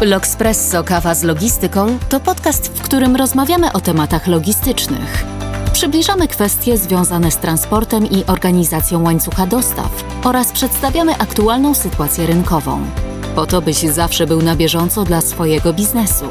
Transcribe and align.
L'Oxpresso 0.00 0.84
Kawa 0.84 1.14
z 1.14 1.22
Logistyką 1.22 1.98
to 2.08 2.20
podcast, 2.20 2.68
w 2.68 2.82
którym 2.82 3.16
rozmawiamy 3.16 3.72
o 3.72 3.80
tematach 3.80 4.26
logistycznych. 4.26 5.24
Przybliżamy 5.72 6.28
kwestie 6.28 6.78
związane 6.78 7.30
z 7.30 7.36
transportem 7.36 8.06
i 8.06 8.24
organizacją 8.24 9.02
łańcucha 9.02 9.46
dostaw 9.46 10.04
oraz 10.24 10.52
przedstawiamy 10.52 11.14
aktualną 11.18 11.74
sytuację 11.74 12.26
rynkową. 12.26 12.86
Po 13.34 13.46
to, 13.46 13.62
byś 13.62 13.76
zawsze 13.78 14.26
był 14.26 14.42
na 14.42 14.56
bieżąco 14.56 15.04
dla 15.04 15.20
swojego 15.20 15.72
biznesu. 15.72 16.26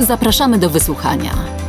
Zapraszamy 0.00 0.58
do 0.58 0.70
wysłuchania. 0.70 1.59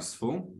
Państwu. 0.00 0.54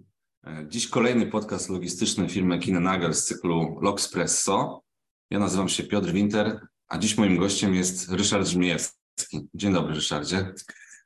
E, 0.46 0.66
Dziś 0.68 0.88
kolejny 0.88 1.26
podcast 1.26 1.68
logistyczny 1.70 2.28
firmy 2.28 2.58
Kinenagel 2.58 3.14
z 3.14 3.24
cyklu 3.24 3.78
Logspresso. 3.80 4.82
Ja 5.30 5.38
nazywam 5.38 5.68
się 5.68 5.82
Piotr 5.84 6.12
Winter, 6.12 6.60
a 6.88 6.98
dziś 6.98 7.18
moim 7.18 7.36
gościem 7.38 7.74
jest 7.74 8.08
Ryszard 8.12 8.46
Żmijewski. 8.46 9.48
Dzień 9.54 9.72
dobry 9.72 9.94
Ryszardzie. 9.94 10.52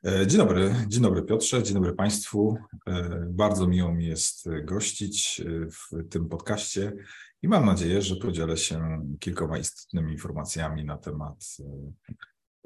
E, 0.05 0.27
Dzień 0.27 0.37
dobry, 0.37 0.75
dzień 0.87 1.01
dobry 1.01 1.23
Piotrze, 1.23 1.63
dzień 1.63 1.73
dobry 1.73 1.93
Państwu. 1.93 2.57
E, 2.87 3.25
Bardzo 3.29 3.67
miło 3.67 3.93
mi 3.93 4.05
jest 4.05 4.45
gościć 4.63 5.41
w 5.71 6.09
tym 6.09 6.29
podcaście 6.29 6.93
i 7.41 7.47
mam 7.47 7.65
nadzieję, 7.65 8.01
że 8.01 8.15
podzielę 8.15 8.57
się 8.57 9.01
kilkoma 9.19 9.57
istotnymi 9.57 10.11
informacjami 10.11 10.85
na 10.85 10.97
temat 10.97 11.45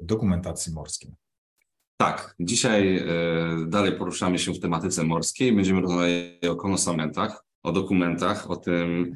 dokumentacji 0.00 0.72
morskiej. 0.72 1.14
Tak, 2.00 2.34
dzisiaj 2.40 2.96
e, 2.96 3.04
dalej 3.66 3.92
poruszamy 3.92 4.38
się 4.38 4.52
w 4.52 4.60
tematyce 4.60 5.04
morskiej. 5.04 5.52
Będziemy 5.52 5.80
rozmawiać 5.80 6.46
o 6.50 6.56
konosamentach, 6.56 7.44
o 7.62 7.72
dokumentach, 7.72 8.50
o 8.50 8.56
tym, 8.56 9.14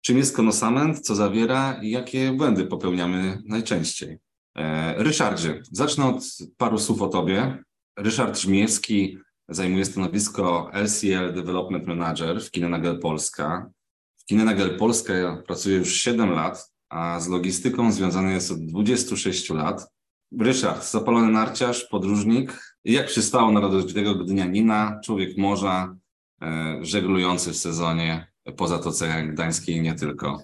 czym 0.00 0.18
jest 0.18 0.36
konosament, 0.36 1.00
co 1.00 1.14
zawiera 1.14 1.80
i 1.82 1.90
jakie 1.90 2.32
błędy 2.32 2.66
popełniamy 2.66 3.42
najczęściej. 3.46 4.18
E, 4.58 4.94
Ryszardzie, 5.02 5.62
zacznę 5.72 6.06
od 6.06 6.24
paru 6.56 6.78
słów 6.78 7.02
o 7.02 7.08
Tobie. 7.08 7.64
Ryszard 7.98 8.38
Żmijewski 8.38 9.18
zajmuje 9.48 9.84
stanowisko 9.84 10.70
LCL 10.72 11.34
Development 11.34 11.86
Manager 11.86 12.40
w 12.40 12.50
Kinenagel 12.50 12.98
Polska. 13.00 13.70
W 14.18 14.24
Kinenagel 14.24 14.78
Polska 14.78 15.14
ja 15.14 15.42
pracuję 15.46 15.76
już 15.76 15.94
7 15.94 16.30
lat, 16.30 16.72
a 16.88 17.20
z 17.20 17.28
logistyką 17.28 17.92
związany 17.92 18.32
jest 18.32 18.50
od 18.50 18.66
26 18.66 19.50
lat. 19.50 19.97
Ryszard, 20.32 20.90
zapalony 20.90 21.32
narciarz, 21.32 21.84
podróżnik. 21.84 22.76
Jak 22.84 23.06
przystało 23.06 23.52
na 23.52 23.60
rodowitego 23.60 24.14
Gdynianina, 24.14 25.00
człowiek 25.04 25.38
morza, 25.38 25.96
e, 26.42 26.78
żeglujący 26.82 27.52
w 27.52 27.56
sezonie 27.56 28.26
po 28.56 28.68
Zatoce 28.68 29.26
Gdańskiej 29.26 29.76
i 29.76 29.80
nie 29.80 29.94
tylko. 29.94 30.42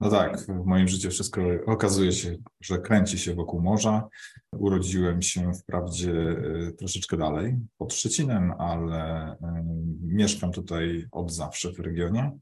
No 0.00 0.10
tak, 0.10 0.40
w 0.40 0.64
moim 0.64 0.88
życiu 0.88 1.10
wszystko 1.10 1.40
okazuje 1.66 2.12
się, 2.12 2.36
że 2.60 2.78
kręci 2.78 3.18
się 3.18 3.34
wokół 3.34 3.62
morza. 3.62 4.08
Urodziłem 4.52 5.22
się 5.22 5.52
wprawdzie 5.54 6.12
e, 6.12 6.72
troszeczkę 6.72 7.16
dalej, 7.16 7.56
pod 7.78 7.94
Szczecinem, 7.94 8.52
ale 8.58 9.30
e, 9.30 9.64
mieszkam 10.02 10.52
tutaj 10.52 11.06
od 11.10 11.32
zawsze 11.32 11.72
w 11.72 11.78
regionie. 11.78 12.38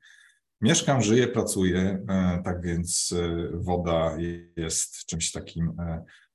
Mieszkam, 0.61 1.03
żyję, 1.03 1.29
pracuję, 1.29 2.05
tak 2.45 2.63
więc 2.63 3.15
woda 3.55 4.17
jest 4.57 5.07
czymś 5.07 5.33
takim, 5.33 5.77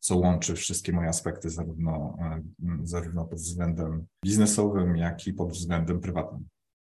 co 0.02 0.16
łączy 0.18 0.56
wszystkie 0.56 0.92
moje 0.92 1.10
aspekty, 1.10 1.50
zarówno, 1.50 2.18
e, 2.20 2.42
zarówno 2.84 3.26
pod 3.26 3.40
względem 3.40 4.06
biznesowym, 4.26 4.98
jak 4.98 5.28
i 5.28 5.34
pod 5.34 5.52
względem 5.52 6.00
prywatnym. 6.00 6.48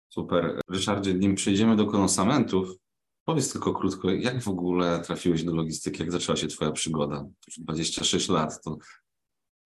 Super. 0.09 0.61
Ryszardzie, 0.69 1.13
nim 1.13 1.35
przejdziemy 1.35 1.75
do 1.75 1.85
konosamentów, 1.87 2.69
powiedz 3.25 3.51
tylko 3.53 3.73
krótko, 3.73 4.09
jak 4.09 4.41
w 4.41 4.47
ogóle 4.47 4.99
trafiłeś 4.99 5.43
do 5.43 5.55
logistyki, 5.55 5.99
jak 5.99 6.11
zaczęła 6.11 6.35
się 6.35 6.47
Twoja 6.47 6.71
przygoda? 6.71 7.15
To 7.17 7.29
Już 7.47 7.59
26 7.59 8.29
lat, 8.29 8.61
to 8.63 8.77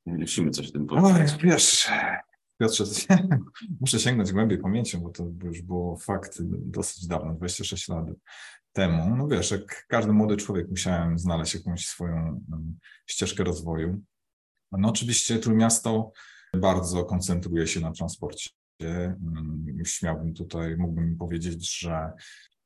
musimy 0.05 0.51
coś 0.51 0.69
o 0.69 0.71
tym 0.71 0.87
Oj, 0.89 1.01
powiedzieć. 1.01 1.37
wiesz, 1.43 1.87
Piotrze, 2.59 2.83
muszę 3.81 3.99
sięgnąć 3.99 4.31
głębiej 4.31 4.57
pamięcią, 4.57 4.99
bo 4.99 5.09
to 5.09 5.23
już 5.43 5.61
było 5.61 5.97
fakt 5.97 6.37
dosyć 6.41 7.07
dawno, 7.07 7.33
26 7.33 7.87
lat 7.87 8.05
temu. 8.73 9.15
No 9.15 9.27
wiesz, 9.27 9.51
jak 9.51 9.85
każdy 9.87 10.13
młody 10.13 10.37
człowiek 10.37 10.69
musiałem 10.69 11.19
znaleźć 11.19 11.53
jakąś 11.53 11.87
swoją 11.87 12.45
ścieżkę 13.07 13.43
rozwoju. 13.43 14.01
No 14.71 14.89
oczywiście 14.89 15.39
Trójmiasto 15.39 16.11
bardzo 16.53 17.05
koncentruje 17.05 17.67
się 17.67 17.79
na 17.79 17.91
transporcie. 17.91 18.49
Mm, 18.81 19.81
Śmiałbym 19.85 20.33
tutaj, 20.33 20.77
mógłbym 20.77 21.17
powiedzieć, 21.17 21.79
że 21.79 22.11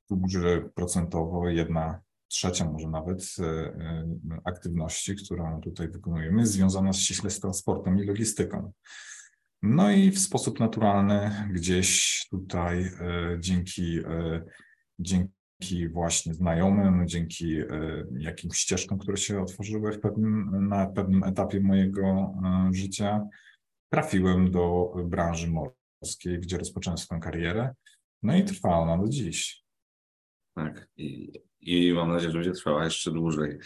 tu 0.10 0.22
że 0.28 0.70
procentowo 0.76 1.50
jedna 1.50 2.02
trzecia 2.28 2.66
może 2.66 2.90
nawet 2.90 3.36
e, 3.40 3.44
e, 3.44 4.06
aktywności, 4.44 5.16
którą 5.16 5.62
tutaj 5.62 5.88
wykonujemy, 5.88 6.40
jest 6.42 6.52
związana 6.52 6.94
ściśle 6.94 7.30
z 7.30 7.40
transportem 7.40 8.00
i 8.00 8.06
logistyką. 8.06 8.72
No 9.66 9.92
i 9.92 10.12
w 10.12 10.20
sposób 10.20 10.60
naturalny 10.60 11.48
gdzieś 11.52 12.20
tutaj 12.30 12.84
e, 12.84 13.38
dzięki, 13.40 14.00
e, 14.00 14.44
dzięki 15.00 15.90
właśnie 15.90 16.34
znajomym, 16.34 17.08
dzięki 17.08 17.58
e, 17.60 17.68
jakimś 18.18 18.58
ścieżkom, 18.58 19.00
które 19.00 19.18
się 19.18 19.42
otworzyły 19.42 19.92
w 19.92 20.00
pewnym, 20.00 20.68
na 20.68 20.88
pewnym 20.88 21.24
etapie 21.24 21.60
mojego 21.60 22.34
życia, 22.72 23.28
trafiłem 23.90 24.52
do 24.52 24.94
branży 25.06 25.48
morskiej, 25.48 26.40
gdzie 26.40 26.58
rozpocząłem 26.58 26.98
swoją 26.98 27.22
karierę. 27.22 27.74
No 28.24 28.36
i 28.36 28.44
trwa 28.44 28.70
ona 28.70 28.98
do 28.98 29.10
dziś. 29.10 29.64
Tak. 30.56 30.90
I, 30.98 31.32
I 31.62 31.94
mam 31.94 32.10
nadzieję, 32.10 32.32
że 32.32 32.38
będzie 32.38 32.52
trwała 32.52 32.84
jeszcze 32.84 33.12
dłużej. 33.12 33.58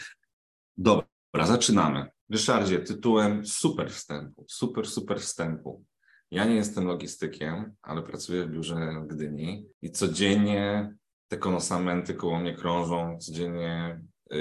Dobra, 0.76 1.46
zaczynamy. 1.46 2.17
Ryszardzie, 2.30 2.78
tytułem 2.78 3.46
super 3.46 3.90
wstępu, 3.90 4.44
super, 4.48 4.86
super 4.86 5.20
wstępu. 5.20 5.84
Ja 6.30 6.44
nie 6.44 6.54
jestem 6.54 6.86
logistykiem, 6.86 7.74
ale 7.82 8.02
pracuję 8.02 8.44
w 8.44 8.50
biurze 8.50 9.02
w 9.02 9.06
Gdyni 9.06 9.66
i 9.82 9.90
codziennie 9.90 10.94
te 11.28 11.36
konosamenty 11.36 12.14
koło 12.14 12.40
mnie 12.40 12.54
krążą, 12.54 13.18
codziennie 13.18 14.00
y, 14.32 14.36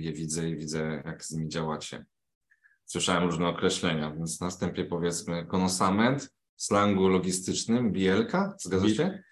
je 0.00 0.12
widzę 0.12 0.50
i 0.50 0.56
widzę, 0.56 1.02
jak 1.04 1.24
z 1.24 1.30
nimi 1.30 1.48
działacie. 1.48 2.04
Słyszałem 2.84 3.24
różne 3.24 3.48
określenia, 3.48 4.10
więc 4.10 4.40
na 4.40 4.50
wstępie 4.50 4.84
powiedzmy 4.84 5.46
konosament 5.46 6.34
w 6.56 6.62
slangu 6.62 7.08
logistycznym, 7.08 7.92
bielka, 7.92 8.54
zgadza 8.60 8.88
się? 8.88 9.22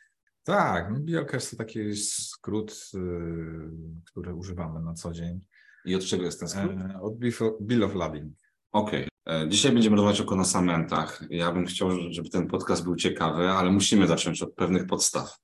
Tak, 0.42 0.90
no 0.90 1.00
bielka 1.00 1.36
jest 1.36 1.50
to 1.50 1.56
taki 1.56 1.96
skrót, 1.96 2.90
y, 2.94 2.98
który 4.04 4.34
używamy 4.34 4.80
na 4.80 4.94
co 4.94 5.12
dzień. 5.12 5.40
I 5.86 5.94
od 5.94 6.04
czego 6.04 6.24
jest 6.24 6.38
ten 6.40 6.48
skrót? 6.48 6.72
E, 6.94 7.00
Od 7.00 7.14
Bill- 7.60 7.84
of 7.84 7.94
Lading. 7.94 8.32
Okej. 8.72 9.08
E, 9.28 9.48
Dzisiaj 9.48 9.72
będziemy 9.72 9.96
rozmawiać 9.96 10.20
o 10.20 10.24
konosamentach. 10.24 11.22
Ja 11.30 11.52
bym 11.52 11.66
chciał, 11.66 11.90
żeby 12.10 12.28
ten 12.30 12.46
podcast 12.46 12.84
był 12.84 12.96
ciekawy, 12.96 13.48
ale 13.48 13.70
musimy 13.70 14.06
zacząć 14.06 14.42
od 14.42 14.54
pewnych 14.54 14.86
podstaw. 14.86 15.38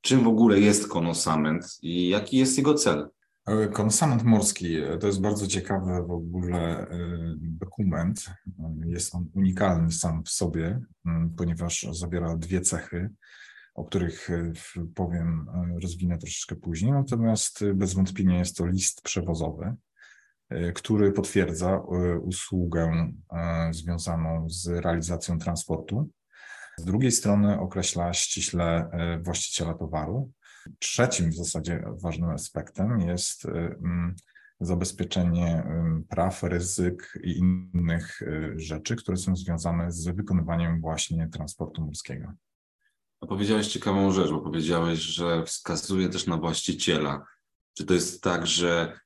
Czym 0.00 0.24
w 0.24 0.28
ogóle 0.28 0.60
jest 0.60 0.88
konosament 0.88 1.78
i 1.82 2.08
jaki 2.08 2.36
jest 2.36 2.56
jego 2.58 2.74
cel? 2.74 3.08
E, 3.46 3.68
Konsament 3.68 4.22
morski 4.24 4.76
to 5.00 5.06
jest 5.06 5.20
bardzo 5.20 5.46
ciekawy 5.46 6.02
w 6.06 6.10
ogóle 6.10 6.86
dokument. 7.40 8.26
Jest 8.86 9.14
on 9.14 9.26
unikalny 9.34 9.90
sam 9.92 10.24
w 10.24 10.28
sobie, 10.30 10.80
ponieważ 11.36 11.86
zawiera 11.92 12.36
dwie 12.36 12.60
cechy, 12.60 13.10
o 13.78 13.84
których 13.84 14.30
e, 14.30 14.52
powiem, 14.94 15.46
e, 15.54 15.80
rozwinę 15.80 16.18
troszeczkę 16.18 16.56
później. 16.56 16.92
Natomiast 16.92 17.62
e, 17.62 17.74
bez 17.74 17.94
wątpienia 17.94 18.38
jest 18.38 18.56
to 18.56 18.66
list 18.66 19.02
przewozowy, 19.02 19.74
który 20.74 21.12
potwierdza 21.12 21.78
usługę 22.22 23.12
związaną 23.70 24.50
z 24.50 24.66
realizacją 24.68 25.38
transportu. 25.38 26.10
Z 26.78 26.84
drugiej 26.84 27.12
strony 27.12 27.60
określa 27.60 28.12
ściśle 28.12 28.90
właściciela 29.22 29.74
towaru. 29.74 30.32
Trzecim 30.78 31.30
w 31.30 31.36
zasadzie 31.36 31.84
ważnym 32.02 32.30
aspektem 32.30 33.00
jest 33.00 33.46
zabezpieczenie 34.60 35.62
praw, 36.08 36.42
ryzyk 36.42 37.18
i 37.24 37.38
innych 37.38 38.20
rzeczy, 38.56 38.96
które 38.96 39.16
są 39.16 39.36
związane 39.36 39.92
z 39.92 40.08
wykonywaniem 40.08 40.80
właśnie 40.80 41.28
transportu 41.28 41.82
morskiego. 41.82 42.32
Powiedziałeś 43.20 43.68
ciekawą 43.68 44.12
rzecz, 44.12 44.30
bo 44.30 44.40
powiedziałeś, 44.40 44.98
że 44.98 45.44
wskazuje 45.44 46.08
też 46.08 46.26
na 46.26 46.36
właściciela. 46.36 47.24
Czy 47.74 47.86
to 47.86 47.94
jest 47.94 48.22
tak, 48.22 48.46
że 48.46 49.00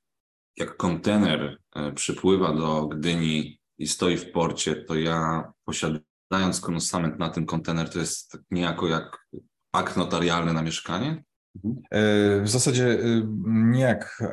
jak 0.57 0.77
kontener 0.77 1.57
e, 1.75 1.91
przypływa 1.91 2.53
do 2.53 2.87
Gdyni 2.87 3.59
i 3.77 3.87
stoi 3.87 4.17
w 4.17 4.31
porcie, 4.31 4.75
to 4.75 4.95
ja 4.95 5.51
posiadając 5.65 6.61
konosament 6.61 7.19
na 7.19 7.29
ten 7.29 7.45
kontener, 7.45 7.89
to 7.89 7.99
jest 7.99 8.37
niejako 8.51 8.87
jak 8.87 9.27
akt 9.71 9.97
notarialny 9.97 10.53
na 10.53 10.61
mieszkanie? 10.61 11.23
Mhm. 11.55 12.43
W 12.43 12.49
zasadzie 12.49 12.99
nie 13.45 13.81
jak 13.81 14.23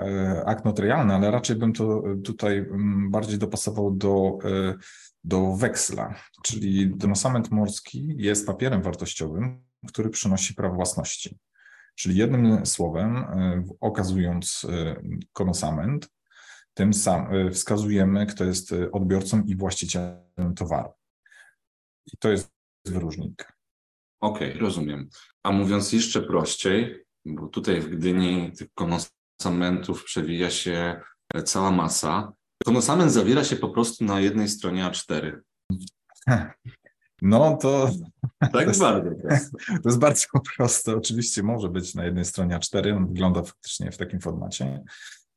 akt 0.47 0.65
notarialny, 0.65 1.15
ale 1.15 1.31
raczej 1.31 1.57
bym 1.57 1.73
to 1.73 2.03
tutaj 2.25 2.59
mm, 2.59 3.11
bardziej 3.11 3.39
dopasował 3.39 3.91
do, 3.91 4.39
do 5.25 5.57
weksla, 5.57 6.15
czyli 6.43 6.97
donosament 6.97 7.51
morski 7.51 8.15
jest 8.17 8.47
papierem 8.47 8.83
wartościowym, 8.83 9.70
który 9.89 10.11
przynosi 10.11 10.55
prawo 10.55 10.75
własności. 10.75 11.39
Czyli 11.95 12.17
jednym 12.17 12.67
słowem, 12.67 13.25
okazując 13.81 14.67
konosament, 15.33 16.09
tym 16.75 16.95
samym 16.95 17.53
wskazujemy, 17.53 18.27
kto 18.27 18.45
jest 18.45 18.75
odbiorcą 18.93 19.43
i 19.43 19.57
właścicielem 19.57 20.55
towaru. 20.57 20.93
I 22.13 22.17
to 22.19 22.31
jest 22.31 22.51
wyróżnik. 22.85 23.53
Okej, 24.21 24.49
okay, 24.49 24.61
rozumiem. 24.61 25.09
A 25.43 25.53
mówiąc 25.53 25.93
jeszcze 25.93 26.23
prościej, 26.23 27.05
bo 27.25 27.47
tutaj 27.47 27.81
w 27.81 27.89
Gdyni 27.89 28.53
tych 28.53 28.69
konosamentów 28.75 30.05
przewija 30.05 30.51
się 30.51 31.01
cała 31.45 31.71
masa. 31.71 32.33
Konosament 32.65 33.13
zawiera 33.13 33.45
się 33.45 33.57
po 33.57 33.69
prostu 33.69 34.05
na 34.05 34.21
jednej 34.21 34.49
stronie 34.49 34.85
A4. 34.85 35.41
No 37.23 37.57
to. 37.57 37.91
Tak 38.41 38.53
to 38.53 38.61
jest, 38.61 38.81
bardzo 38.81 39.11
proste. 39.11 39.51
To 39.83 39.89
jest 39.89 39.99
bardzo 39.99 40.27
proste. 40.57 40.97
Oczywiście 40.97 41.43
może 41.43 41.69
być 41.69 41.95
na 41.95 42.05
jednej 42.05 42.25
stronie 42.25 42.57
A4. 42.57 42.97
On 42.97 43.07
wygląda 43.07 43.43
faktycznie 43.43 43.93
w 43.93 43.97
takim 43.97 44.21
formacie. 44.21 44.85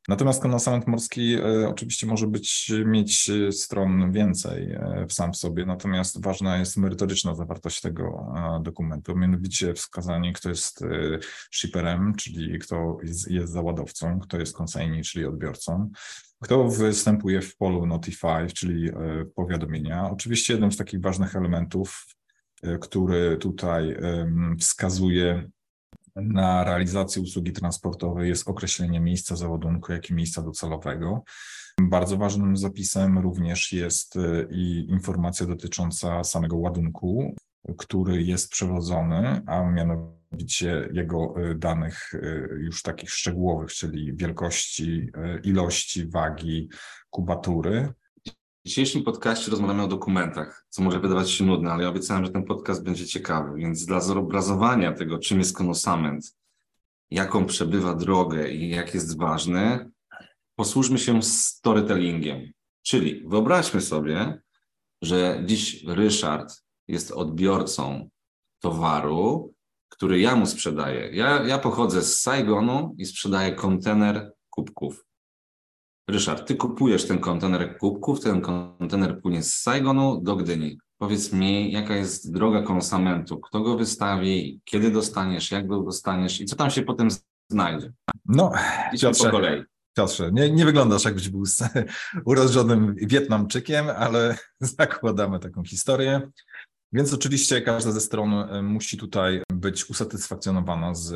Natomiast 0.08 0.42
konosament 0.42 0.88
morski 0.88 1.34
e, 1.34 1.70
oczywiście 1.70 2.08
może 2.08 2.28
być, 2.28 2.72
mieć 2.86 3.30
e, 3.30 3.52
stron 3.52 4.12
więcej 4.12 4.72
e, 4.72 5.06
w 5.10 5.14
sam 5.14 5.34
w 5.34 5.38
sobie, 5.38 5.66
natomiast 5.66 6.24
ważna 6.24 6.58
jest 6.58 6.78
merytoryczna 6.78 7.36
zawartość 7.36 7.82
tego 7.82 8.34
dokumentu, 8.62 9.16
mianowicie 9.16 9.74
wskazanie, 9.74 10.34
kto 10.34 10.50
jest 10.50 10.86
shipperem, 11.52 12.16
czyli 12.16 12.60
kto 12.60 12.98
jest, 13.04 13.32
jest 13.32 13.54
załadowcą, 13.54 14.20
kto 14.20 14.40
jest 14.40 14.62
consignee, 14.62 15.02
czyli 15.02 15.26
odbiorcą, 15.26 15.92
kto 16.44 16.68
występuje 16.68 17.42
w 17.42 17.58
polu 17.58 17.86
notify, 17.86 18.48
czyli 18.56 18.90
powiadomienia. 19.36 20.10
Oczywiście 20.12 20.54
jednym 20.54 20.72
z 20.72 20.78
takich 20.78 21.02
ważnych 21.02 21.36
elementów, 21.36 22.06
który 22.82 23.38
tutaj 23.38 23.98
wskazuje 24.60 25.50
na 26.16 26.64
realizację 26.64 27.22
usługi 27.22 27.52
transportowej 27.52 28.30
jest 28.30 28.48
określenie 28.48 29.00
miejsca 29.00 29.36
załadunku, 29.36 29.92
jak 29.92 30.10
i 30.10 30.14
miejsca 30.14 30.42
docelowego. 30.42 31.24
Bardzo 31.82 32.18
ważnym 32.18 32.58
zapisem 32.58 33.18
również 33.18 33.72
jest 33.72 34.16
y, 34.16 34.48
i 34.52 34.90
informacja 34.90 35.46
dotycząca 35.46 36.24
samego 36.24 36.58
ładunku, 36.58 37.36
który 37.78 38.24
jest 38.24 38.52
przewodzony, 38.52 39.42
a 39.48 39.64
mianowicie 39.64 40.90
jego 40.94 41.34
y, 41.52 41.56
danych 41.56 42.14
y, 42.14 42.50
już 42.60 42.82
takich 42.82 43.10
szczegółowych, 43.10 43.72
czyli 43.72 44.14
wielkości, 44.16 45.10
ilości, 45.44 46.08
wagi, 46.08 46.70
kubatury. 47.10 47.94
W 48.66 48.68
dzisiejszym 48.68 49.04
podcaście 49.04 49.52
rozmawiamy 49.52 49.84
o 49.84 49.88
dokumentach, 49.88 50.66
co 50.70 50.84
może 50.84 51.00
wydawać 51.00 51.32
się 51.32 51.44
nudne, 51.44 51.72
ale 51.72 51.84
ja 51.84 51.90
obiecałem, 51.90 52.26
że 52.26 52.32
ten 52.32 52.44
podcast 52.44 52.84
będzie 52.84 53.06
ciekawy, 53.06 53.58
więc 53.58 53.86
dla 53.86 54.00
zobrazowania 54.00 54.94
tego, 54.94 55.20
czym 55.20 55.40
jest 55.40 55.58
konosament, 55.58 56.38
jaką 57.12 57.46
przebywa 57.46 57.96
drogę 57.96 58.52
i 58.52 58.70
jak 58.70 58.94
jest 58.94 59.18
ważny, 59.18 59.92
posłużmy 60.56 61.00
się 61.00 61.24
storytellingiem. 61.24 62.52
Czyli 62.84 63.24
wyobraźmy 63.28 63.82
sobie, 63.82 64.42
że 65.02 65.44
dziś 65.46 65.84
Ryszard 65.84 66.64
jest 66.88 67.12
odbiorcą 67.12 68.10
towaru, 68.60 69.54
który 69.90 70.20
ja 70.20 70.36
mu 70.36 70.46
sprzedaję. 70.46 71.10
Ja, 71.16 71.44
ja 71.44 71.58
pochodzę 71.58 72.02
z 72.02 72.22
Saigonu 72.22 72.96
i 72.98 73.06
sprzedaję 73.06 73.56
kontener 73.56 74.34
kubków. 74.50 75.06
Ryszard, 76.10 76.48
ty 76.48 76.56
kupujesz 76.56 77.08
ten 77.08 77.20
kontener 77.20 77.78
kubków, 77.78 78.20
ten 78.20 78.42
kontener 78.42 79.22
płynie 79.22 79.44
z 79.44 79.54
Saigonu 79.54 80.22
do 80.22 80.36
Gdyni. 80.36 80.78
Powiedz 80.98 81.34
mi, 81.34 81.72
jaka 81.72 81.96
jest 81.96 82.34
droga 82.34 82.62
konsamentu, 82.62 83.40
kto 83.40 83.62
go 83.62 83.78
wystawi, 83.78 84.62
kiedy 84.66 84.92
dostaniesz, 84.92 85.52
jak 85.52 85.68
go 85.68 85.82
dostaniesz 85.82 86.42
i 86.42 86.46
co 86.46 86.56
tam 86.56 86.70
się 86.70 86.82
potem 86.82 87.08
znajdzie. 87.50 87.94
No, 88.26 88.52
Idźmy 88.94 89.12
po 89.14 89.30
kolei. 89.30 89.64
Piotrze, 89.98 90.32
nie, 90.32 90.52
nie 90.52 90.66
wyglądasz 90.66 91.06
jakbyś 91.06 91.30
był 91.30 91.44
urodzonym 92.26 92.96
Wietnamczykiem, 92.98 93.86
ale 93.98 94.38
zakładamy 94.60 95.40
taką 95.40 95.64
historię. 95.64 96.22
Więc 96.94 97.14
oczywiście 97.14 97.62
każda 97.62 97.92
ze 97.92 98.02
stron 98.02 98.34
e, 98.34 98.62
musi 98.62 98.98
tutaj 98.98 99.44
być 99.54 99.90
usatysfakcjonowana 99.90 100.96
z, 100.96 101.10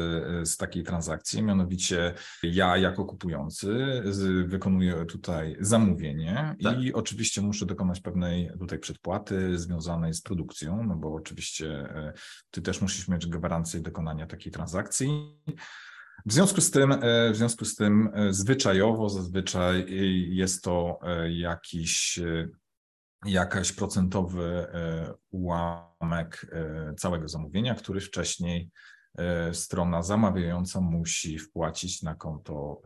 z 0.49 0.57
takiej 0.57 0.83
transakcji. 0.83 1.43
Mianowicie 1.43 2.13
ja 2.43 2.77
jako 2.77 3.05
kupujący 3.05 4.01
wykonuję 4.45 5.05
tutaj 5.05 5.57
zamówienie 5.59 6.55
tak. 6.63 6.81
i 6.81 6.93
oczywiście 6.93 7.41
muszę 7.41 7.65
dokonać 7.65 7.99
pewnej 7.99 8.51
tutaj 8.59 8.79
przedpłaty 8.79 9.59
związanej 9.59 10.13
z 10.13 10.21
produkcją, 10.21 10.83
no 10.83 10.95
bo 10.95 11.13
oczywiście 11.13 11.67
e, 11.69 12.13
ty 12.51 12.61
też 12.61 12.81
musisz 12.81 13.07
mieć 13.07 13.27
gwarancję 13.27 13.79
dokonania 13.79 14.27
takiej 14.27 14.51
transakcji. 14.51 15.09
W 16.25 16.33
związku 16.33 16.61
z 16.61 16.71
tym, 16.71 16.91
e, 16.91 17.31
w 17.31 17.35
związku 17.35 17.65
z 17.65 17.75
tym 17.75 18.09
zwyczajowo 18.29 19.09
zazwyczaj 19.09 19.85
jest 20.29 20.63
to 20.63 20.99
jakiś 21.29 22.19
jakaś 23.25 23.71
procentowy 23.71 24.43
e, 24.43 25.13
ułamek 25.31 26.47
e, 26.51 26.93
całego 26.97 27.27
zamówienia, 27.27 27.75
który 27.75 28.01
wcześniej 28.01 28.69
e, 29.17 29.53
strona 29.53 30.03
zamawiająca 30.03 30.81
musi 30.81 31.39
wpłacić 31.39 32.01
na 32.01 32.15
konto 32.15 32.81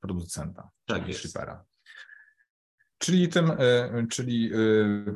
producenta, 0.00 0.70
tak 0.86 1.02
czyli 1.02 1.14
shippera. 1.14 1.64
Czyli, 2.98 3.28
tym, 3.28 3.52
czyli 4.10 4.50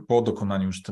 po 0.09 0.23
dokonaniu 0.23 0.67
już 0.67 0.83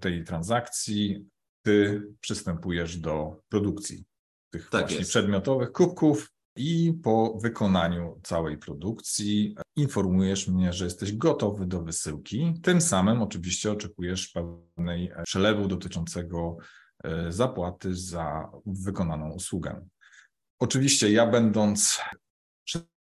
tej 0.00 0.24
transakcji 0.24 1.26
ty 1.62 2.02
przystępujesz 2.20 2.96
do 2.96 3.40
produkcji 3.48 4.04
tych 4.50 4.70
tak 4.70 4.80
właśnie 4.80 4.98
jest. 4.98 5.10
przedmiotowych 5.10 5.72
kubków 5.72 6.32
i 6.58 6.92
po 7.02 7.38
wykonaniu 7.42 8.20
całej 8.22 8.58
produkcji 8.58 9.56
informujesz 9.76 10.48
mnie, 10.48 10.72
że 10.72 10.84
jesteś 10.84 11.12
gotowy 11.12 11.66
do 11.66 11.82
wysyłki. 11.82 12.54
Tym 12.62 12.80
samym 12.80 13.22
oczywiście 13.22 13.72
oczekujesz 13.72 14.28
pewnej 14.28 15.12
przelewu 15.24 15.68
dotyczącego 15.68 16.56
e, 17.04 17.32
zapłaty 17.32 17.94
za 17.94 18.50
wykonaną 18.66 19.30
usługę. 19.32 19.86
Oczywiście 20.58 21.12
ja 21.12 21.26
będąc 21.26 22.00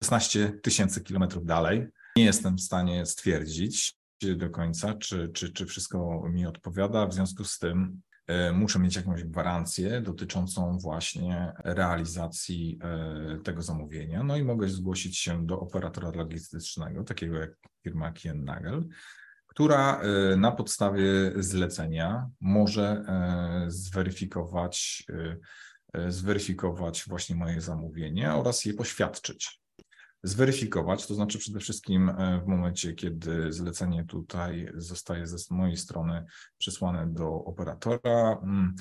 16 0.04 0.58
tysięcy 0.62 1.00
kilometrów 1.00 1.44
dalej, 1.44 1.86
nie 2.16 2.24
jestem 2.24 2.56
w 2.56 2.60
stanie 2.60 3.06
stwierdzić 3.06 3.94
do 4.36 4.50
końca, 4.50 4.94
czy, 4.94 5.28
czy, 5.28 5.52
czy 5.52 5.66
wszystko 5.66 6.28
mi 6.28 6.46
odpowiada. 6.46 7.06
W 7.06 7.14
związku 7.14 7.44
z 7.44 7.58
tym 7.58 8.02
E, 8.13 8.13
muszę 8.52 8.78
mieć 8.78 8.96
jakąś 8.96 9.24
gwarancję 9.24 10.00
dotyczącą 10.00 10.78
właśnie 10.78 11.52
realizacji 11.64 12.78
e, 12.82 13.38
tego 13.44 13.62
zamówienia. 13.62 14.22
No 14.22 14.36
i 14.36 14.44
mogę 14.44 14.68
zgłosić 14.68 15.18
się 15.18 15.46
do 15.46 15.60
operatora 15.60 16.10
logistycznego, 16.10 17.04
takiego 17.04 17.38
jak 17.38 17.50
firma 17.82 18.12
Kien 18.12 18.44
Nagel, 18.44 18.88
która 19.46 20.00
e, 20.00 20.36
na 20.36 20.52
podstawie 20.52 21.32
zlecenia 21.36 22.30
może 22.40 23.04
zweryfikować, 23.68 25.04
zweryfikować 26.08 27.04
właśnie 27.08 27.36
moje 27.36 27.60
zamówienie 27.60 28.34
oraz 28.34 28.64
je 28.64 28.74
poświadczyć 28.74 29.63
zweryfikować, 30.24 31.06
to 31.06 31.14
znaczy 31.14 31.38
przede 31.38 31.60
wszystkim 31.60 32.08
e, 32.08 32.40
w 32.44 32.46
momencie, 32.46 32.92
kiedy 32.92 33.52
zlecenie 33.52 34.04
tutaj 34.04 34.72
zostaje 34.74 35.26
ze 35.26 35.54
mojej 35.54 35.76
strony 35.76 36.24
przesłane 36.58 37.06
do 37.06 37.28
operatora, 37.28 38.38
mm, 38.42 38.74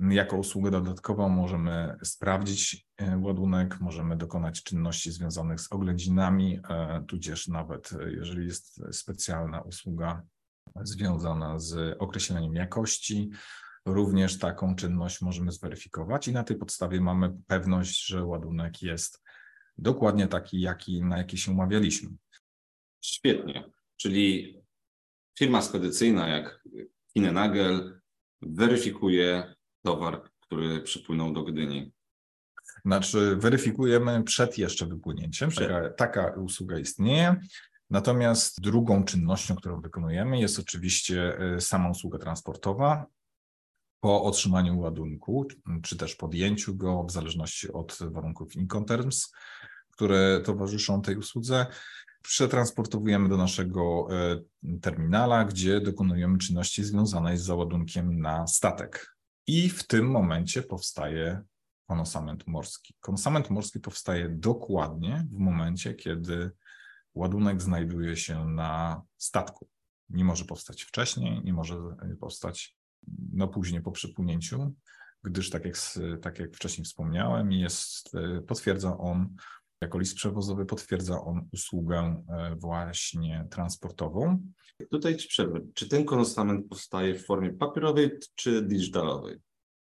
jako 0.00 0.36
usługę 0.36 0.70
dodatkową 0.70 1.28
możemy 1.28 1.96
sprawdzić 2.02 2.86
e, 2.96 3.18
ładunek, 3.18 3.80
możemy 3.80 4.16
dokonać 4.16 4.62
czynności 4.62 5.12
związanych 5.12 5.60
z 5.60 5.72
oględzinami, 5.72 6.60
e, 6.68 7.04
tudzież 7.08 7.48
nawet 7.48 7.90
jeżeli 8.06 8.46
jest 8.46 8.80
specjalna 8.92 9.60
usługa 9.60 10.22
związana 10.82 11.58
z 11.58 11.96
określeniem 11.98 12.54
jakości, 12.54 13.30
również 13.86 14.38
taką 14.38 14.74
czynność 14.74 15.20
możemy 15.20 15.52
zweryfikować 15.52 16.28
i 16.28 16.32
na 16.32 16.44
tej 16.44 16.56
podstawie 16.56 17.00
mamy 17.00 17.32
pewność, 17.46 18.06
że 18.06 18.24
ładunek 18.24 18.82
jest 18.82 19.23
dokładnie 19.78 20.28
taki, 20.28 20.60
jaki, 20.60 21.02
na 21.02 21.18
jaki 21.18 21.38
się 21.38 21.52
umawialiśmy. 21.52 22.10
Świetnie. 23.04 23.70
Czyli 23.96 24.54
firma 25.38 25.62
spedycyjna 25.62 26.28
jak 26.28 26.64
Nagel 27.16 28.00
weryfikuje 28.42 29.54
towar, 29.82 30.30
który 30.40 30.80
przypłynął 30.80 31.32
do 31.32 31.42
Gdyni. 31.42 31.92
Znaczy, 32.84 33.36
weryfikujemy 33.36 34.24
przed 34.24 34.58
jeszcze 34.58 34.86
wypłynięciem. 34.86 35.50
Taka, 35.50 35.90
taka 35.90 36.26
usługa 36.26 36.78
istnieje. 36.78 37.36
Natomiast 37.90 38.60
drugą 38.60 39.04
czynnością, 39.04 39.56
którą 39.56 39.80
wykonujemy, 39.80 40.40
jest 40.40 40.58
oczywiście 40.58 41.38
e, 41.38 41.60
sama 41.60 41.90
usługa 41.90 42.18
transportowa, 42.18 43.06
po 44.04 44.22
otrzymaniu 44.22 44.78
ładunku, 44.78 45.46
czy 45.82 45.96
też 45.96 46.16
podjęciu 46.16 46.76
go, 46.76 47.04
w 47.04 47.12
zależności 47.12 47.72
od 47.72 47.98
warunków 48.10 48.56
Incoterms, 48.56 49.32
które 49.90 50.40
towarzyszą 50.40 51.02
tej 51.02 51.16
usłudze, 51.16 51.66
przetransportowujemy 52.22 53.28
do 53.28 53.36
naszego 53.36 54.08
e, 54.10 54.78
terminala, 54.80 55.44
gdzie 55.44 55.80
dokonujemy 55.80 56.38
czynności 56.38 56.84
związanej 56.84 57.38
z 57.38 57.42
załadunkiem 57.42 58.20
na 58.20 58.46
statek. 58.46 59.16
I 59.46 59.68
w 59.68 59.86
tym 59.86 60.10
momencie 60.10 60.62
powstaje 60.62 61.42
konosament 61.86 62.46
morski. 62.46 62.94
Konosament 63.00 63.50
morski 63.50 63.80
powstaje 63.80 64.28
dokładnie 64.28 65.26
w 65.30 65.38
momencie, 65.38 65.94
kiedy 65.94 66.50
ładunek 67.14 67.62
znajduje 67.62 68.16
się 68.16 68.44
na 68.44 69.02
statku. 69.16 69.68
Nie 70.08 70.24
może 70.24 70.44
powstać 70.44 70.82
wcześniej, 70.82 71.42
nie 71.44 71.52
może 71.52 71.76
powstać 72.20 72.76
no 73.32 73.48
później 73.48 73.82
po 73.82 73.92
przypłynięciu, 73.92 74.74
gdyż 75.24 75.50
tak 75.50 75.64
jak, 75.64 75.76
tak 76.22 76.38
jak 76.38 76.56
wcześniej 76.56 76.84
wspomniałem, 76.84 77.52
jest, 77.52 78.14
e, 78.14 78.40
potwierdza 78.40 78.98
on, 78.98 79.34
jako 79.80 79.98
list 79.98 80.14
przewozowy 80.16 80.66
potwierdza 80.66 81.20
on 81.20 81.48
usługę 81.52 82.24
e, 82.28 82.56
właśnie 82.56 83.46
transportową. 83.50 84.42
Tutaj 84.90 85.16
ci 85.16 85.28
przerwę. 85.28 85.60
Czy 85.74 85.88
ten 85.88 86.04
konostament 86.04 86.68
powstaje 86.68 87.14
w 87.14 87.26
formie 87.26 87.52
papierowej 87.52 88.10
czy 88.34 88.62
digitalowej? 88.62 89.36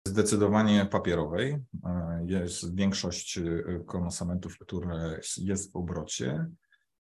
Zdecydowanie 0.07 0.85
papierowej. 0.85 1.57
E, 1.85 2.25
jest 2.27 2.75
większość 2.75 3.39
konosamentów, 3.85 4.57
które 4.57 5.19
jest 5.38 5.73
w 5.73 5.75
obrocie 5.75 6.45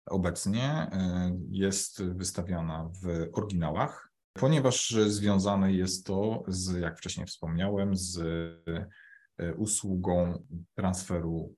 obecnie, 0.07 0.91
jest 1.51 2.03
wystawiana 2.03 2.91
w 3.03 3.29
oryginałach 3.33 4.08
ponieważ 4.33 4.91
związane 4.91 5.73
jest 5.73 6.07
to 6.07 6.43
z, 6.49 6.81
jak 6.81 6.99
wcześniej 6.99 7.27
wspomniałem, 7.27 7.97
z 7.97 8.19
e, 8.19 9.55
usługą 9.55 10.45
transferu 10.75 11.55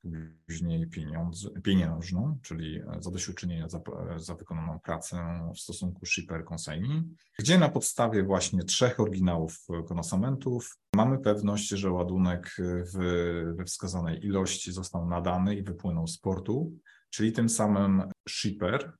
później 0.47 0.87
pieniądz, 0.87 1.51
pieniężną, 1.65 2.39
czyli 2.43 2.83
zadośćuczynienia 2.99 3.69
za, 3.69 3.81
za 4.17 4.35
wykonaną 4.35 4.81
pracę 4.81 5.41
w 5.55 5.61
stosunku 5.61 6.07
shipper-consignee, 6.07 7.03
gdzie 7.39 7.59
na 7.59 7.69
podstawie 7.69 8.23
właśnie 8.23 8.63
trzech 8.63 9.01
oryginałów 9.01 9.67
konosamentów 9.89 10.77
mamy 10.97 11.19
pewność, 11.19 11.69
że 11.69 11.91
ładunek 11.91 12.57
w, 12.95 13.55
we 13.57 13.65
wskazanej 13.65 14.27
ilości 14.27 14.73
został 14.73 15.09
nadany 15.09 15.57
i 15.57 15.63
wypłynął 15.63 16.07
z 16.07 16.19
portu, 16.19 16.73
czyli 17.11 17.33
tym 17.33 17.49
samym 17.49 18.03
shipper 18.29 18.93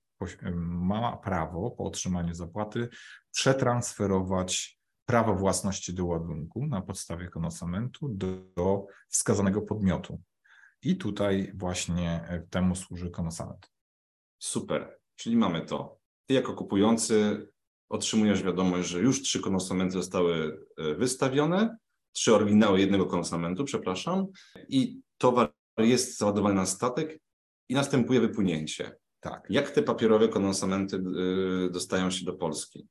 ma 0.53 1.17
prawo 1.17 1.71
po 1.71 1.85
otrzymaniu 1.85 2.35
zapłaty 2.35 2.89
przetransferować 3.31 4.81
prawo 5.07 5.35
własności 5.35 5.95
do 5.95 6.07
ładunku 6.07 6.67
na 6.67 6.81
podstawie 6.81 7.29
konosamentu 7.29 8.09
do, 8.09 8.87
wskazanego 9.09 9.63
podmiotu. 9.63 10.23
I 10.83 10.97
tutaj 10.97 11.53
właśnie 11.55 12.11
e, 12.29 12.41
temu 12.51 12.77
służy 12.77 13.11
konosament. 13.11 13.71
Super, 14.39 14.99
czyli 15.17 15.37
mamy 15.37 15.67
to. 15.67 15.99
Ty 16.27 16.35
jako 16.35 16.55
kupujący 16.55 17.47
otrzymujesz 17.89 18.43
wiadomość, 18.43 18.89
że 18.89 19.01
już 19.01 19.23
trzy 19.23 19.41
konosamenty 19.41 19.93
zostały 19.93 20.67
e, 20.79 20.95
wystawione, 20.95 21.77
trzy 22.13 22.35
oryginały 22.35 22.81
jednego 22.81 23.07
konosamentu, 23.07 23.65
przepraszam, 23.65 24.27
i 24.69 25.01
towar 25.19 25.53
jest 25.79 26.19
załadowany 26.19 26.55
na 26.55 26.67
statek 26.67 27.21
i 27.69 27.75
następuje 27.75 28.21
wypłynięcie. 28.21 29.00
Tak. 29.21 29.47
Jak 29.51 29.71
te 29.71 29.83
papierowe 29.83 30.29
konosamenty 30.29 30.97
y, 30.97 31.71
dostają 31.71 32.11
się 32.11 32.25
do 32.25 32.33
Polski? 32.33 32.89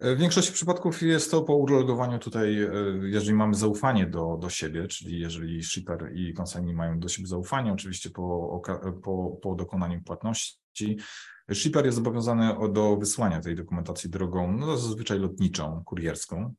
W 0.00 0.18
większości 0.18 0.52
przypadków 0.52 1.02
jest 1.02 1.30
to 1.30 1.42
po 1.42 1.56
urologowaniu 1.56 2.18
tutaj, 2.18 2.62
y, 2.62 3.00
jeżeli 3.02 3.34
mamy 3.34 3.54
zaufanie 3.54 4.06
do, 4.06 4.38
do 4.40 4.50
siebie, 4.50 4.88
czyli 4.88 5.20
jeżeli 5.20 5.64
shipper 5.64 6.12
i 6.14 6.34
konsigni 6.34 6.74
mają 6.74 7.00
do 7.00 7.08
siebie 7.08 7.28
zaufanie, 7.28 7.72
oczywiście 7.72 8.10
po, 8.10 8.62
po, 9.04 9.38
po 9.42 9.54
dokonaniu 9.54 10.02
płatności, 10.02 10.98
shipper 11.52 11.84
jest 11.84 11.96
zobowiązany 11.96 12.54
do 12.72 12.96
wysłania 12.96 13.40
tej 13.40 13.56
dokumentacji 13.56 14.10
drogą, 14.10 14.52
no 14.52 14.76
zazwyczaj 14.76 15.18
lotniczą, 15.18 15.82
kurierską. 15.84 16.54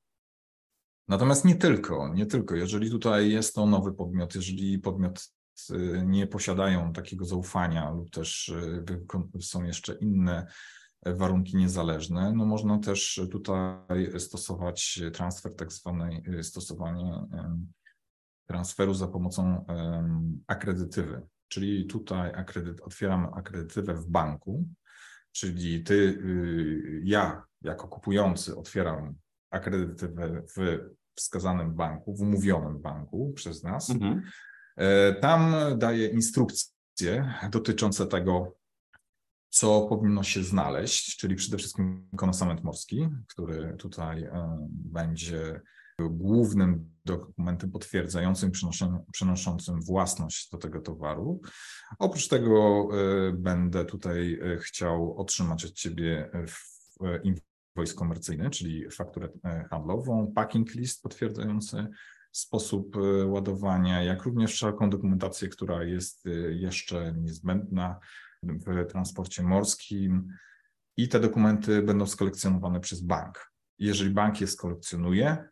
Natomiast 1.08 1.46
nie 1.46 1.56
tylko, 1.56 2.14
nie 2.14 2.26
tylko. 2.26 2.56
Jeżeli 2.56 2.90
tutaj 2.90 3.32
jest 3.32 3.56
to 3.56 3.66
nowy 3.66 3.94
podmiot, 3.94 4.36
jeżeli 4.36 4.80
podmiot 4.80 5.32
nie 6.06 6.28
posiadają 6.28 6.94
takiego 6.94 7.26
zaufania 7.26 7.92
lub 7.92 8.10
też 8.10 8.50
y, 8.50 9.42
są 9.42 9.64
jeszcze 9.64 9.94
inne 9.94 10.48
warunki 11.06 11.58
niezależne, 11.58 12.34
no 12.34 12.46
można 12.46 12.80
też 12.80 13.22
tutaj 13.32 14.20
stosować 14.20 15.02
transfer, 15.14 15.56
tak 15.56 15.72
zwanej 15.72 16.24
y, 16.28 16.44
stosowanie 16.44 17.26
transferu 18.48 18.94
za 18.94 19.08
pomocą 19.08 19.66
akredytywy. 20.48 21.22
Czyli 21.48 21.88
tutaj 21.88 22.32
akredyt, 22.36 22.82
otwieram 22.82 23.34
akredytywę 23.34 23.94
w 23.94 24.08
banku, 24.08 24.68
czyli 25.32 25.84
ty, 25.84 26.24
ja 27.04 27.44
jako 27.62 27.88
kupujący 27.88 28.58
otwieram 28.58 29.16
akredytywę 29.52 30.44
w 30.58 30.80
wskazanym 31.16 31.76
banku, 31.76 32.16
w 32.16 32.22
umówionym 32.22 32.82
banku 32.82 33.34
przez 33.36 33.64
nas. 33.64 33.90
Mhm. 33.90 34.22
E, 34.78 35.14
tam 35.14 35.56
daje 35.78 36.08
instrukcje 36.08 37.34
dotyczące 37.52 38.08
tego, 38.08 38.58
co 39.50 39.82
powinno 39.82 40.24
się 40.24 40.44
znaleźć, 40.44 41.18
czyli 41.18 41.36
przede 41.36 41.58
wszystkim 41.58 42.10
konosament 42.18 42.64
morski, 42.64 43.10
który 43.28 43.76
tutaj 43.78 44.24
e, 44.24 44.58
będzie 44.70 45.62
głównym 46.00 46.90
dokumentem 47.06 47.72
potwierdzającym, 47.72 48.52
przenoszącym 49.12 49.82
własność 49.82 50.50
do 50.52 50.58
tego 50.58 50.82
towaru. 50.82 51.42
Oprócz 52.00 52.28
tego 52.28 52.88
e, 52.92 53.32
będę 53.32 53.86
tutaj 53.86 54.40
chciał 54.60 55.18
otrzymać 55.18 55.66
od 55.66 55.74
Ciebie 55.74 56.32
invoice 57.24 57.94
komercyjny, 57.96 58.50
czyli 58.50 58.92
fakturę 58.92 59.30
handlową, 59.70 60.32
packing 60.36 60.76
list 60.76 61.04
potwierdzający 61.04 61.88
sposób 62.38 62.96
e, 62.96 63.26
ładowania, 63.26 64.04
jak 64.04 64.24
również 64.24 64.54
wszelką 64.54 64.90
dokumentację, 64.90 65.48
która 65.48 65.84
jest 65.84 66.26
e, 66.26 66.30
jeszcze 66.54 67.14
niezbędna 67.14 68.00
w 68.44 68.86
transporcie 68.92 69.44
morskim 69.44 70.28
i 70.98 71.10
te 71.10 71.20
dokumenty 71.20 71.82
będą 71.82 72.06
skolekcjonowane 72.06 72.80
przez 72.80 73.02
bank. 73.02 73.52
Jeżeli 73.80 74.10
bank 74.10 74.42
je 74.42 74.48
skolekcjonuje, 74.48 75.50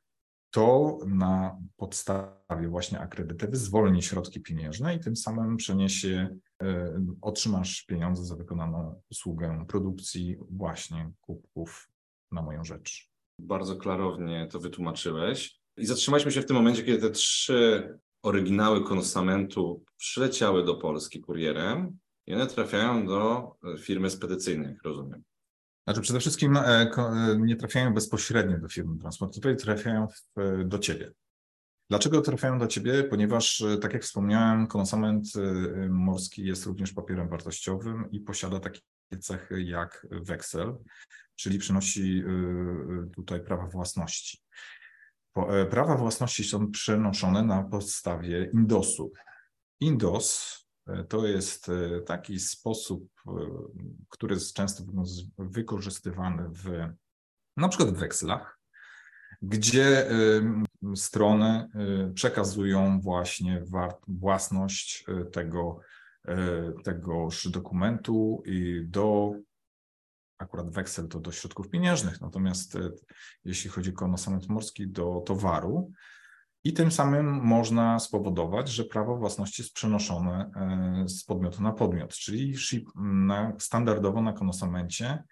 to 0.52 0.98
na 1.08 1.58
podstawie 1.78 2.68
właśnie 2.68 3.00
akredytywy 3.00 3.58
zwolni 3.58 4.02
środki 4.02 4.42
pieniężne 4.42 4.96
i 4.96 5.00
tym 5.00 5.16
samym 5.16 5.58
przeniesie, 5.58 6.38
e, 6.64 7.00
otrzymasz 7.22 7.86
pieniądze 7.86 8.26
za 8.26 8.36
wykonaną 8.36 9.02
usługę 9.12 9.66
produkcji 9.68 10.38
właśnie 10.52 11.12
kubków 11.22 11.90
na 12.32 12.42
moją 12.42 12.64
rzecz. 12.64 13.10
Bardzo 13.40 13.76
klarownie 13.76 14.48
to 14.52 14.60
wytłumaczyłeś. 14.60 15.65
I 15.78 15.86
zatrzymaliśmy 15.86 16.32
się 16.32 16.42
w 16.42 16.46
tym 16.46 16.56
momencie, 16.56 16.84
kiedy 16.84 17.02
te 17.02 17.10
trzy 17.10 17.90
oryginały 18.22 18.84
konsamentu 18.84 19.84
przyleciały 19.98 20.66
do 20.66 20.76
Polski 20.76 21.22
kurierem 21.22 21.98
i 22.28 22.34
one 22.34 22.48
trafiają 22.48 23.08
do 23.08 23.52
e, 23.64 23.78
firmy 23.78 24.10
spedycyjnej, 24.10 24.78
rozumiem. 24.84 25.24
Znaczy 25.88 26.02
przede 26.02 26.20
wszystkim 26.20 26.58
e, 26.58 26.62
e, 26.62 27.38
nie 27.40 27.56
trafiają 27.56 27.94
bezpośrednio 27.94 28.60
do 28.60 28.68
firmy 28.68 28.98
transportowej, 28.98 29.58
trafiają 29.58 30.08
do 30.66 30.80
ciebie. 30.80 31.12
Dlaczego 31.90 32.22
trafiają 32.22 32.60
do 32.60 32.68
ciebie? 32.68 33.04
Ponieważ, 33.04 33.64
tak 33.82 33.94
jak 33.94 34.04
wspomniałem, 34.04 34.68
konsament 34.68 35.28
morski 35.90 36.46
jest 36.46 36.66
również 36.66 36.94
papierem 36.94 37.30
wartościowym 37.30 38.12
i 38.12 38.20
posiada 38.20 38.60
takie 38.60 38.80
cechy 39.20 39.62
jak 39.62 40.08
weksel, 40.12 40.76
czyli 41.36 41.60
przynosi 41.60 42.24
tutaj 43.16 43.44
prawa 43.44 43.68
własności. 43.68 44.38
E, 45.36 45.66
prawa 45.66 45.96
własności 45.96 46.44
są 46.44 46.72
przenoszone 46.72 47.44
na 47.44 47.64
podstawie 47.64 48.50
Indosu. 48.54 49.12
Indos 49.80 50.60
e, 50.88 51.04
to 51.04 51.28
jest 51.28 51.70
e, 51.70 52.02
taki 52.02 52.40
sposób, 52.40 53.10
który 54.10 54.34
jest 54.34 54.54
często 54.54 54.84
wykorzystywany 55.38 56.50
w 56.50 56.90
na 57.58 57.70
przykład 57.70 57.90
w 57.90 58.00
wekslach, 58.00 58.60
gdzie 59.42 60.10
strony 60.96 61.70
przekazują 62.14 63.02
właśnie 63.02 63.64
własność 64.08 65.06
tego, 65.32 65.80
tegoż 66.84 67.48
dokumentu 67.50 68.44
do 68.84 69.34
akurat 70.38 70.70
weksel 70.70 71.08
to 71.08 71.20
do 71.20 71.32
środków 71.32 71.70
pieniężnych, 71.70 72.22
natomiast 72.22 72.76
e, 72.76 72.92
jeśli 73.46 73.70
chodzi 73.70 73.90
o 73.90 73.94
konosament 73.94 74.50
morski, 74.50 74.88
do 74.88 75.24
towaru. 75.26 75.92
I 76.64 76.74
tym 76.74 76.92
samym 76.92 77.26
można 77.26 78.00
spowodować, 78.00 78.70
że 78.70 78.84
prawo 78.84 79.18
własności 79.18 79.62
jest 79.62 79.74
przenoszone 79.74 80.52
e, 80.56 81.10
z 81.10 81.24
podmiotu 81.24 81.64
na 81.64 81.72
podmiot, 81.72 82.14
czyli 82.14 82.56
na, 82.96 83.54
standardowo 83.60 84.22
na 84.22 84.34
konosamencie, 84.34 85.24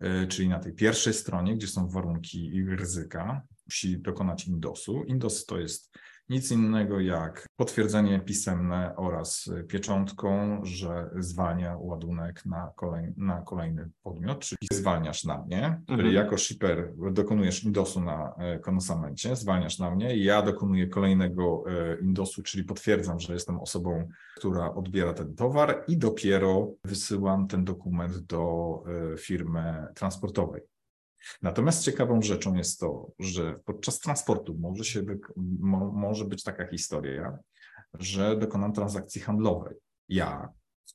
e, 0.00 0.26
czyli 0.26 0.48
na 0.48 0.58
tej 0.58 0.72
pierwszej 0.72 1.14
stronie, 1.14 1.54
gdzie 1.54 1.66
są 1.66 1.88
warunki 1.88 2.46
i 2.46 2.64
ryzyka, 2.64 3.42
musi 3.66 3.98
dokonać 3.98 4.46
indosu. 4.46 5.04
Indos 5.04 5.46
to 5.46 5.58
jest 5.58 5.98
nic 6.28 6.50
innego 6.50 7.00
jak 7.00 7.46
potwierdzenie 7.56 8.20
pisemne 8.20 8.96
oraz 8.96 9.50
pieczątką, 9.68 10.60
że 10.62 11.10
zwalnia 11.18 11.76
ładunek 11.76 12.46
na, 12.46 12.72
kolej, 12.76 13.12
na 13.16 13.42
kolejny 13.42 13.90
podmiot, 14.02 14.38
czyli 14.38 14.68
zwalniasz 14.72 15.24
na 15.24 15.42
mnie, 15.42 15.64
mhm. 15.64 15.98
czyli 15.98 16.14
jako 16.14 16.38
shipper 16.38 16.92
dokonujesz 17.12 17.64
indosu 17.64 18.00
na 18.00 18.34
e, 18.38 18.58
konosamencie, 18.58 19.36
zwalniasz 19.36 19.78
na 19.78 19.90
mnie 19.90 20.16
ja 20.16 20.42
dokonuję 20.42 20.86
kolejnego 20.86 21.64
e, 21.66 22.00
indosu, 22.00 22.42
czyli 22.42 22.64
potwierdzam, 22.64 23.20
że 23.20 23.32
jestem 23.32 23.60
osobą, 23.60 24.08
która 24.36 24.74
odbiera 24.74 25.14
ten 25.14 25.34
towar 25.34 25.84
i 25.88 25.98
dopiero 25.98 26.70
wysyłam 26.84 27.48
ten 27.48 27.64
dokument 27.64 28.18
do 28.18 28.82
e, 29.14 29.16
firmy 29.16 29.86
transportowej. 29.94 30.62
Natomiast 31.42 31.84
ciekawą 31.84 32.22
rzeczą 32.22 32.54
jest 32.54 32.80
to, 32.80 33.10
że 33.18 33.60
podczas 33.64 33.98
transportu 33.98 34.56
może, 34.58 34.84
się, 34.84 35.04
może 35.92 36.24
być 36.24 36.42
taka 36.42 36.66
historia, 36.66 37.38
że 37.94 38.36
dokonam 38.36 38.72
transakcji 38.72 39.20
handlowej. 39.20 39.74
Ja 40.08 40.48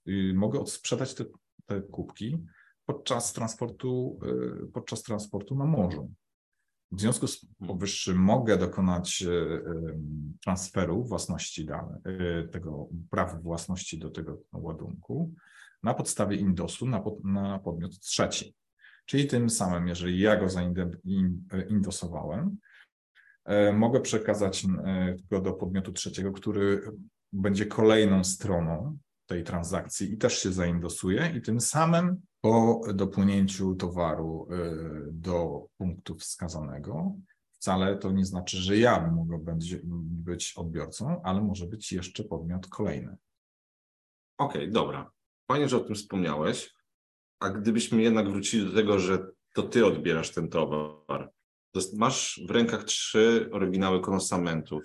y, 0.07 0.33
mogę 0.35 0.59
odsprzedać 0.59 1.13
te, 1.13 1.25
te 1.65 1.81
kubki 1.81 2.45
podczas 2.85 3.33
transportu, 3.33 4.19
y, 4.63 4.67
podczas 4.67 5.03
transportu 5.03 5.55
na 5.55 5.65
morzu. 5.65 6.11
W 6.91 7.01
związku 7.01 7.27
z 7.27 7.45
powyższym 7.67 8.17
mogę 8.17 8.57
dokonać 8.57 9.23
y, 9.27 9.63
transferu 10.43 11.03
własności 11.03 11.65
dane, 11.65 12.01
tego 12.51 12.87
prawa 13.09 13.39
własności 13.39 13.99
do 13.99 14.09
tego 14.09 14.41
ładunku 14.53 15.33
na 15.83 15.93
podstawie 15.93 16.37
indosu 16.37 16.85
na, 16.85 16.99
pod, 16.99 17.23
na 17.23 17.59
podmiot 17.59 17.99
trzeci. 17.99 18.55
Czyli 19.05 19.27
tym 19.27 19.49
samym, 19.49 19.87
jeżeli 19.87 20.19
ja 20.19 20.35
go 20.35 20.47
zaindosowałem, 20.49 22.57
e, 23.45 23.73
mogę 23.73 24.01
przekazać 24.01 24.65
e, 24.65 25.15
go 25.31 25.41
do 25.41 25.53
podmiotu 25.53 25.93
trzeciego, 25.93 26.31
który 26.31 26.81
będzie 27.33 27.65
kolejną 27.65 28.23
stroną 28.23 28.97
tej 29.25 29.43
transakcji 29.43 30.13
i 30.13 30.17
też 30.17 30.39
się 30.39 30.51
zaindosuje 30.51 31.33
i 31.37 31.41
tym 31.41 31.61
samym 31.61 32.21
po 32.41 32.81
dopłynięciu 32.93 33.75
towaru 33.75 34.47
e, 34.51 34.55
do 35.11 35.65
punktu 35.77 36.15
wskazanego 36.15 37.15
wcale 37.63 37.97
to 37.97 38.11
nie 38.11 38.25
znaczy, 38.25 38.57
że 38.57 38.77
ja 38.77 39.11
mogę 39.11 39.57
być 39.95 40.53
odbiorcą, 40.53 41.21
ale 41.23 41.41
może 41.41 41.65
być 41.65 41.91
jeszcze 41.91 42.23
podmiot 42.23 42.67
kolejny. 42.67 43.17
Okej, 44.37 44.61
okay, 44.61 44.71
dobra. 44.71 45.11
Fajnie, 45.47 45.69
że 45.69 45.77
o 45.77 45.79
tym 45.79 45.95
wspomniałeś. 45.95 46.75
A 47.39 47.49
gdybyśmy 47.49 48.01
jednak 48.01 48.29
wrócili 48.29 48.65
do 48.65 48.73
tego, 48.73 48.99
że 48.99 49.27
to 49.53 49.63
ty 49.63 49.85
odbierasz 49.85 50.29
ten 50.29 50.49
towar, 50.49 51.31
to 51.71 51.81
masz 51.93 52.41
w 52.47 52.51
rękach 52.51 52.83
trzy 52.83 53.49
oryginały 53.51 54.01
konosamentów, 54.01 54.83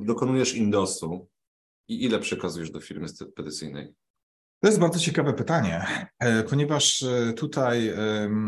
dokonujesz 0.00 0.54
indosu 0.54 1.28
i 1.88 2.04
ile 2.04 2.18
przekazujesz 2.18 2.70
do 2.70 2.80
firmy 2.80 3.08
spedycyjnej? 3.08 3.94
To 4.60 4.68
jest 4.68 4.80
bardzo 4.80 4.98
ciekawe 4.98 5.32
pytanie, 5.32 5.86
e, 6.18 6.42
ponieważ 6.42 7.02
e, 7.02 7.32
tutaj 7.32 7.92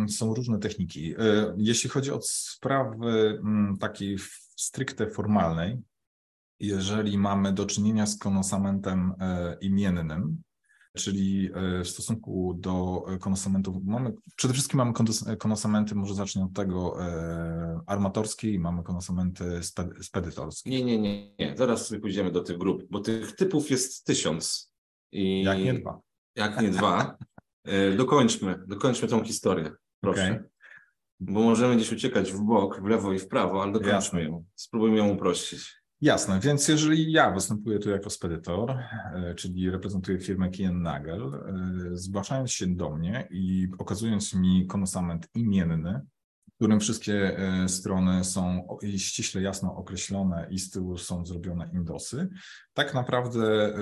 są 0.08 0.34
różne 0.34 0.58
techniki. 0.58 1.14
E, 1.18 1.54
jeśli 1.56 1.90
chodzi 1.90 2.10
o 2.10 2.20
sprawy 2.22 3.42
takiej 3.80 4.18
stricte 4.56 5.10
formalnej, 5.10 5.78
jeżeli 6.60 7.18
mamy 7.18 7.52
do 7.52 7.66
czynienia 7.66 8.06
z 8.06 8.18
konosamentem 8.18 9.12
imiennym, 9.60 10.42
czyli 10.98 11.50
e, 11.54 11.84
w 11.84 11.88
stosunku 11.88 12.54
do 12.54 13.04
konosamentów 13.20 13.76
mamy, 13.84 14.12
przede 14.36 14.54
wszystkim 14.54 14.78
mamy 14.78 14.92
konosamenty, 15.38 15.94
może 15.94 16.14
zacznę 16.14 16.44
od 16.44 16.52
tego, 16.52 17.04
e, 17.04 17.80
armatorskie 17.86 18.50
i 18.50 18.58
mamy 18.58 18.82
konosamenty 18.82 19.60
spedytorskie. 20.02 20.70
Nie, 20.70 20.84
nie, 20.84 20.98
nie, 20.98 21.34
nie, 21.38 21.56
zaraz 21.56 21.86
sobie 21.86 22.00
pójdziemy 22.00 22.30
do 22.30 22.40
tych 22.40 22.58
grup, 22.58 22.82
bo 22.90 23.00
tych 23.00 23.36
typów 23.36 23.70
jest 23.70 24.04
tysiąc. 24.04 24.72
I 25.12 25.42
jak 25.42 25.58
nie 25.58 25.74
dwa. 25.74 26.00
Jak 26.36 26.62
nie 26.62 26.70
dwa. 26.70 27.16
E, 27.64 27.92
dokończmy, 27.92 28.64
dokończmy 28.66 29.08
tą 29.08 29.24
historię, 29.24 29.72
proszę. 30.00 30.22
Okay. 30.22 30.48
Bo 31.20 31.40
możemy 31.40 31.76
gdzieś 31.76 31.92
uciekać 31.92 32.32
w 32.32 32.40
bok, 32.40 32.82
w 32.82 32.86
lewo 32.86 33.12
i 33.12 33.18
w 33.18 33.28
prawo, 33.28 33.62
ale 33.62 33.72
dokończmy 33.72 33.94
Jasne. 33.94 34.22
ją. 34.22 34.44
Spróbujmy 34.54 34.96
ją 34.96 35.08
uprościć. 35.08 35.77
Jasne, 36.00 36.40
więc 36.40 36.68
jeżeli 36.68 37.12
ja 37.12 37.30
występuję 37.30 37.78
tu 37.78 37.90
jako 37.90 38.10
spedytor, 38.10 38.70
e, 38.70 39.34
czyli 39.34 39.70
reprezentuję 39.70 40.18
firmę 40.18 40.50
Kien 40.50 40.82
Nagel, 40.82 41.34
e, 41.34 41.96
zgłaszając 41.96 42.52
się 42.52 42.66
do 42.66 42.90
mnie 42.90 43.28
i 43.30 43.68
okazując 43.78 44.34
mi 44.34 44.66
konosament 44.66 45.28
imienny, 45.34 46.00
w 46.52 46.54
którym 46.54 46.80
wszystkie 46.80 47.38
e, 47.38 47.68
strony 47.68 48.24
są 48.24 48.68
ściśle 48.96 49.42
jasno 49.42 49.76
określone 49.76 50.46
i 50.50 50.58
z 50.58 50.70
tyłu 50.70 50.98
są 50.98 51.26
zrobione 51.26 51.70
indosy, 51.72 52.28
tak 52.74 52.94
naprawdę 52.94 53.74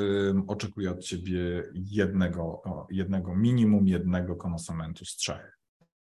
oczekuję 0.47 0.91
od 0.91 1.05
ciebie 1.05 1.63
jednego, 1.75 2.63
jednego 2.91 3.35
minimum 3.35 3.89
jednego 3.89 4.37
konosamentu 4.37 5.05
z 5.05 5.17
trzech. 5.17 5.59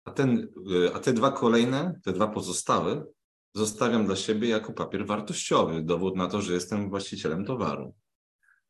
A, 0.05 0.11
ten, 0.11 0.47
a 0.93 0.99
te 0.99 1.13
dwa 1.13 1.31
kolejne, 1.31 1.99
te 2.03 2.13
dwa 2.13 2.27
pozostałe, 2.27 3.05
zostawiam 3.57 4.05
dla 4.05 4.15
siebie 4.15 4.49
jako 4.49 4.73
papier 4.73 5.05
wartościowy, 5.05 5.81
dowód 5.81 6.15
na 6.15 6.27
to, 6.27 6.41
że 6.41 6.53
jestem 6.53 6.89
właścicielem 6.89 7.45
towaru. 7.45 7.93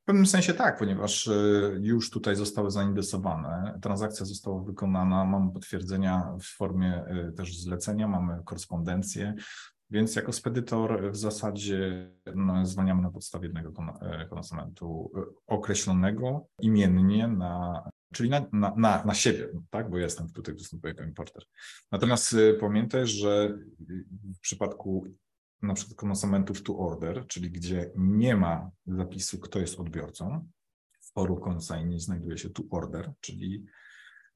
W 0.02 0.06
pewnym 0.06 0.26
sensie 0.26 0.54
tak, 0.54 0.80
ponieważ 0.80 1.28
y, 1.28 1.80
już 1.82 2.10
tutaj 2.10 2.36
zostały 2.36 2.72
zaindesowane, 2.72 3.80
transakcja 3.82 4.26
została 4.26 4.64
wykonana, 4.64 5.26
mamy 5.26 5.52
potwierdzenia 5.52 6.34
w 6.40 6.58
formie 6.58 7.06
y, 7.30 7.32
też 7.32 7.60
zlecenia, 7.60 8.08
mamy 8.08 8.44
korespondencję, 8.46 9.34
więc 9.90 10.16
jako 10.16 10.34
spedytor 10.34 11.12
w 11.12 11.18
zasadzie 11.18 12.10
no, 12.36 12.66
zwalniamy 12.66 13.02
na 13.02 13.12
podstawie 13.12 13.46
jednego 13.46 13.70
y, 13.70 14.30
konsumentu 14.30 15.12
określonego 15.48 16.48
imiennie 16.62 17.28
na 17.28 17.84
czyli 18.14 18.30
na, 18.30 18.46
na, 18.54 18.74
na, 18.78 19.06
na 19.06 19.14
siebie, 19.14 19.50
tak? 19.70 19.90
bo 19.90 19.98
jestem 19.98 20.32
tutaj 20.32 20.56
występuję 20.56 20.94
jako 20.94 21.04
importer. 21.04 21.44
Natomiast 21.92 22.34
y, 22.34 22.58
pamiętaj, 22.60 23.08
że 23.08 23.58
w 24.36 24.40
przypadku 24.40 25.08
na 25.62 25.74
przykład 25.74 25.98
konsumentów 25.98 26.64
to 26.64 26.78
order, 26.78 27.28
czyli 27.28 27.52
gdzie 27.52 27.92
nie 27.96 28.36
ma 28.36 28.72
zapisu, 28.88 29.40
kto 29.40 29.60
jest 29.60 29.80
odbiorcą, 29.80 30.50
w 31.00 31.12
foru 31.12 31.42
consignee 31.48 32.00
znajduje 32.00 32.38
się 32.38 32.50
to 32.50 32.64
order, 32.72 33.14
czyli 33.20 33.66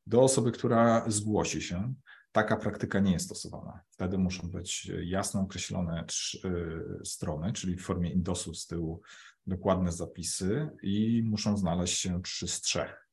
do 0.08 0.22
osoby, 0.22 0.52
która 0.52 1.04
zgłosi 1.08 1.62
się, 1.62 1.94
taka 2.32 2.58
praktyka 2.58 3.00
nie 3.00 3.12
jest 3.12 3.26
stosowana. 3.26 3.82
Wtedy 3.90 4.18
muszą 4.18 4.50
być 4.50 4.92
jasno 5.04 5.42
określone 5.42 6.06
y, 6.46 7.06
strony, 7.06 7.54
czyli 7.54 7.76
w 7.78 7.82
formie 7.82 8.12
indosu 8.12 8.54
z 8.54 8.68
tyłu 8.68 9.02
dokładne 9.48 9.92
zapisy 9.92 10.70
i 10.84 11.24
muszą 11.26 11.58
znaleźć 11.58 12.00
się 12.00 12.22
trzy 12.22 12.48
z 12.48 12.62
trzech. 12.62 13.08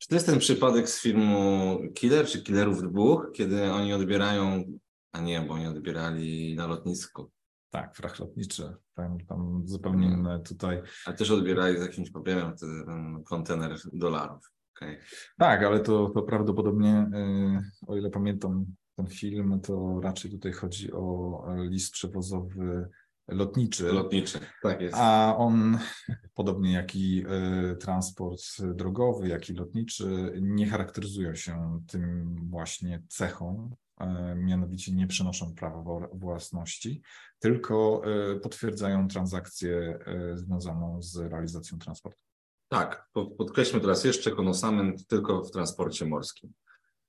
Czy 0.00 0.08
to 0.08 0.14
jest 0.14 0.26
ten 0.26 0.38
przypadek 0.38 0.88
z 0.88 1.02
filmu 1.02 1.78
Killer, 1.94 2.26
czy 2.26 2.42
Killerów 2.42 2.82
dwóch, 2.82 3.30
kiedy 3.34 3.72
oni 3.72 3.92
odbierają, 3.92 4.64
a 5.12 5.20
nie, 5.20 5.40
bo 5.40 5.54
oni 5.54 5.66
odbierali 5.66 6.56
na 6.56 6.66
lotnisku. 6.66 7.30
Tak, 7.70 7.96
frach 7.96 8.18
lotniczy. 8.18 8.74
Tam, 8.94 9.18
tam 9.20 9.62
zupełnie 9.64 10.06
inne 10.06 10.40
tutaj. 10.40 10.82
A 11.06 11.12
też 11.12 11.30
odbierali 11.30 11.78
z 11.78 11.82
jakimś 11.82 12.10
papierem 12.10 12.56
ten 12.56 12.84
kontener 13.24 13.76
dolarów. 13.92 14.52
Okay. 14.76 15.00
Tak, 15.38 15.62
ale 15.62 15.80
to, 15.80 16.10
to 16.10 16.22
prawdopodobnie, 16.22 17.10
y, 17.14 17.86
o 17.86 17.96
ile 17.96 18.10
pamiętam 18.10 18.66
ten 18.96 19.06
film, 19.06 19.60
to 19.60 20.00
raczej 20.02 20.30
tutaj 20.30 20.52
chodzi 20.52 20.92
o 20.92 21.44
list 21.56 21.92
przewozowy 21.92 22.88
lotniczy. 23.30 23.92
Lotniczy, 23.92 24.38
tak 24.62 24.80
jest. 24.80 24.96
A 24.98 25.34
on, 25.36 25.78
podobnie 26.34 26.72
jak 26.72 26.96
i 26.96 27.24
e, 27.28 27.76
transport 27.76 28.42
drogowy, 28.74 29.28
jak 29.28 29.50
i 29.50 29.52
lotniczy, 29.52 30.32
nie 30.40 30.68
charakteryzują 30.68 31.34
się 31.34 31.80
tym 31.88 32.36
właśnie 32.50 33.02
cechą, 33.08 33.76
e, 34.00 34.34
mianowicie 34.34 34.92
nie 34.92 35.06
przenoszą 35.06 35.54
prawa 35.54 36.08
własności, 36.12 37.02
tylko 37.38 38.02
e, 38.04 38.40
potwierdzają 38.40 39.08
transakcję 39.08 39.98
związaną 40.34 41.02
z 41.02 41.16
realizacją 41.16 41.78
transportu. 41.78 42.20
Tak, 42.68 43.08
podkreślmy 43.12 43.80
teraz 43.80 44.04
jeszcze 44.04 44.30
konosament 44.30 45.06
tylko 45.06 45.44
w 45.44 45.50
transporcie 45.50 46.06
morskim. 46.06 46.52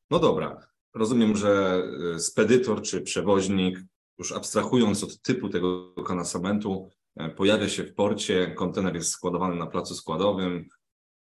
No 0.09 0.19
dobra, 0.19 0.67
rozumiem, 0.93 1.35
że 1.35 1.83
spedytor 2.17 2.81
czy 2.81 3.01
przewoźnik 3.01 3.79
już 4.19 4.31
abstrahując 4.31 5.03
od 5.03 5.21
typu 5.21 5.49
tego 5.49 5.93
konasamentu, 5.93 6.89
e, 7.15 7.29
pojawia 7.29 7.69
się 7.69 7.83
w 7.83 7.93
porcie, 7.93 8.51
kontener 8.51 8.95
jest 8.95 9.09
składowany 9.09 9.55
na 9.55 9.67
placu 9.67 9.95
składowym. 9.95 10.67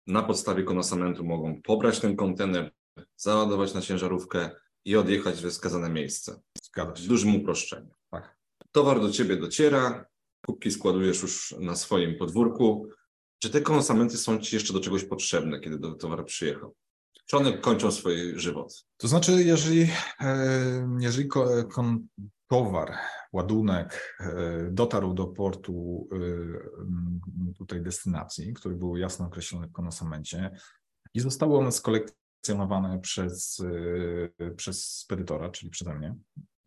Na 0.08 0.24
podstawie 0.24 0.64
konasamentu 0.64 1.24
mogą 1.24 1.62
pobrać 1.62 2.00
ten 2.00 2.16
kontener, 2.16 2.72
załadować 3.16 3.74
na 3.74 3.82
ciężarówkę 3.82 4.50
i 4.86 4.96
odjechać 4.96 5.42
we 5.42 5.50
wskazane 5.50 5.90
miejsce. 5.90 6.42
Zgadza 6.64 6.96
się. 6.96 7.04
W 7.04 7.08
dużym 7.08 7.36
uproszczeniu. 7.36 7.90
Tak. 8.12 8.38
Towar 8.72 9.02
do 9.02 9.12
ciebie 9.12 9.38
dociera, 9.38 10.06
kubki 10.46 10.72
składujesz 10.72 11.22
już 11.22 11.56
na 11.60 11.76
swoim 11.76 12.18
podwórku. 12.18 12.88
Czy 13.40 13.50
te 13.50 13.62
konasamenty 13.62 14.18
są 14.18 14.40
ci 14.40 14.56
jeszcze 14.56 14.74
do 14.74 14.80
czegoś 14.80 15.04
potrzebne, 15.04 15.60
kiedy 15.60 15.80
do 15.80 15.92
towar 15.92 16.26
przyjechał? 16.26 16.76
Czy 17.26 17.38
one 17.38 17.58
kończą 17.58 17.92
swój 17.92 18.40
żywot? 18.40 18.86
To 18.98 19.08
znaczy, 19.08 19.44
jeżeli, 19.44 19.90
e, 20.20 20.98
jeżeli 21.00 21.30
towar, 22.48 22.94
ładunek 23.34 24.18
dotarł 24.72 25.14
do 25.14 25.28
portu 25.28 26.08
tutaj 27.58 27.82
destynacji, 27.82 28.54
który 28.54 28.76
był 28.76 28.98
jasno 28.98 29.26
określony 29.26 29.68
w 29.68 29.72
konosamencie 29.72 30.52
i 31.14 31.20
zostały 31.20 31.58
one 31.58 31.72
skolekcjonowane 31.72 33.00
przez, 33.00 33.64
przez 34.56 34.98
spedytora, 34.98 35.50
czyli 35.50 35.70
przeze 35.70 35.96
mnie, 35.96 36.16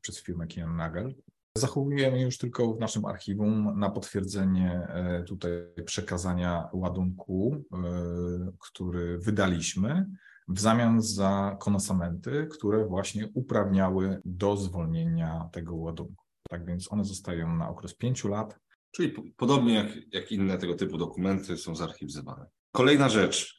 przez 0.01 0.23
firmę 0.23 0.47
Kian 0.47 0.77
Nagel. 0.77 1.15
Zachowujemy 1.59 2.21
już 2.21 2.39
tylko 2.39 2.75
w 2.75 2.81
naszym 2.81 3.05
archiwum 3.05 3.79
na 3.79 3.91
potwierdzenie 3.91 4.87
e, 4.89 5.23
tutaj 5.23 5.51
przekazania 5.85 6.69
ładunku, 6.73 7.65
e, 7.73 8.53
który 8.59 9.19
wydaliśmy 9.19 10.07
w 10.51 10.61
zamian 10.61 11.03
za 11.03 11.57
konosamenty, 11.61 12.49
które 12.53 12.87
właśnie 12.87 13.29
uprawniały 13.35 14.21
do 14.25 14.57
zwolnienia 14.57 15.49
tego 15.53 15.77
ładunku. 15.77 16.25
Tak 16.51 16.67
więc 16.67 16.93
one 16.93 17.05
zostają 17.05 17.57
na 17.57 17.69
okres 17.69 17.95
pięciu 17.95 18.29
lat. 18.29 18.59
Czyli 18.91 19.33
podobnie 19.37 19.75
jak, 19.75 19.87
jak 20.13 20.33
inne 20.33 20.59
tego 20.59 20.75
typu 20.75 20.99
dokumenty 20.99 21.57
są 21.57 21.75
zarchiwizowane. 21.75 22.47
Kolejna 22.73 23.09
rzecz, 23.09 23.57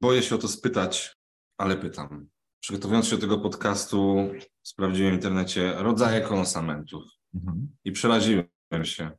boję 0.00 0.22
się 0.22 0.34
o 0.34 0.38
to 0.38 0.48
spytać, 0.48 1.16
ale 1.58 1.76
pytam. 1.76 2.26
Przygotowując 2.60 3.06
się 3.06 3.16
do 3.16 3.22
tego 3.22 3.38
podcastu, 3.38 4.28
sprawdziłem 4.62 5.12
w 5.12 5.14
internecie 5.14 5.74
rodzaje 5.76 6.20
konosamentów. 6.20 7.04
Mhm. 7.34 7.68
I 7.84 7.92
przeraziłem 7.92 8.46
się, 8.82 9.10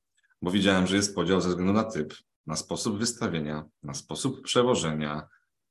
bo 0.41 0.51
widziałem, 0.51 0.87
że 0.87 0.95
jest 0.95 1.15
podział 1.15 1.41
ze 1.41 1.49
względu 1.49 1.73
na 1.73 1.83
typ, 1.83 2.13
na 2.47 2.55
sposób 2.55 2.97
wystawienia, 2.99 3.65
na 3.83 3.93
sposób 3.93 4.41
przewożenia 4.41 5.27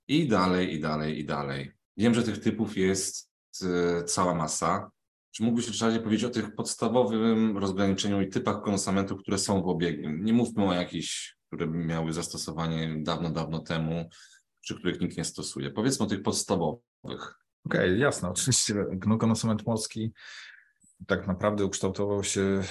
i 0.08 0.28
dalej, 0.28 0.74
i 0.74 0.80
dalej, 0.80 1.18
i 1.18 1.24
dalej. 1.24 1.72
Wiem, 1.96 2.14
że 2.14 2.22
tych 2.22 2.38
typów 2.38 2.76
jest 2.76 3.30
y, 3.62 4.04
cała 4.04 4.34
masa. 4.34 4.90
Czy 5.30 5.42
mógłbyś 5.42 5.68
Ryszardzie 5.68 6.00
powiedzieć 6.00 6.24
o 6.24 6.30
tych 6.30 6.54
podstawowym 6.54 7.58
rozgraniczeniu 7.58 8.20
i 8.20 8.28
typach 8.28 8.62
konosamentów, 8.62 9.20
które 9.20 9.38
są 9.38 9.62
w 9.62 9.68
obiegu? 9.68 10.08
Nie 10.10 10.32
mówmy 10.32 10.64
o 10.64 10.74
jakichś, 10.74 11.36
które 11.46 11.66
miały 11.66 12.12
zastosowanie 12.12 12.96
dawno, 13.02 13.30
dawno 13.30 13.58
temu, 13.58 14.08
czy 14.60 14.74
których 14.74 15.00
nikt 15.00 15.16
nie 15.16 15.24
stosuje. 15.24 15.70
Powiedzmy 15.70 16.06
o 16.06 16.08
tych 16.08 16.22
podstawowych. 16.22 16.84
Okej, 17.04 17.34
okay, 17.64 17.98
jasne. 17.98 18.30
Oczywiście 18.30 18.74
no, 19.06 19.18
konsument 19.18 19.66
morski 19.66 20.12
tak 21.06 21.26
naprawdę 21.26 21.64
ukształtował 21.64 22.24
się 22.24 22.62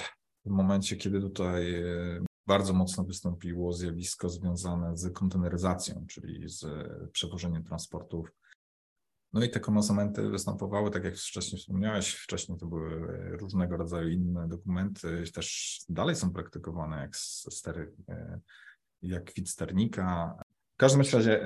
w 0.44 0.50
momencie, 0.50 0.96
kiedy 0.96 1.20
tutaj 1.20 1.74
e, 1.74 2.24
bardzo 2.46 2.72
mocno 2.72 3.04
wystąpiło 3.04 3.72
zjawisko 3.72 4.28
związane 4.28 4.96
z 4.96 5.12
konteneryzacją, 5.12 6.06
czyli 6.08 6.48
z 6.48 6.66
przewożeniem 7.12 7.64
transportów. 7.64 8.32
No 9.32 9.44
i 9.44 9.50
te 9.50 9.60
konsumenty 9.60 10.28
występowały, 10.28 10.90
tak 10.90 11.04
jak 11.04 11.16
wcześniej 11.16 11.60
wspomniałeś, 11.60 12.14
wcześniej 12.14 12.58
to 12.58 12.66
były 12.66 13.00
różnego 13.36 13.76
rodzaju 13.76 14.08
inne 14.08 14.48
dokumenty, 14.48 15.24
też 15.34 15.78
dalej 15.88 16.16
są 16.16 16.32
praktykowane, 16.32 16.96
jak 16.96 17.16
stery, 17.16 17.92
e, 18.08 18.40
jak 19.02 19.24
kwit 19.24 19.50
sternika, 19.50 20.38
w 20.74 20.76
każdym 20.76 21.02
razie, 21.12 21.44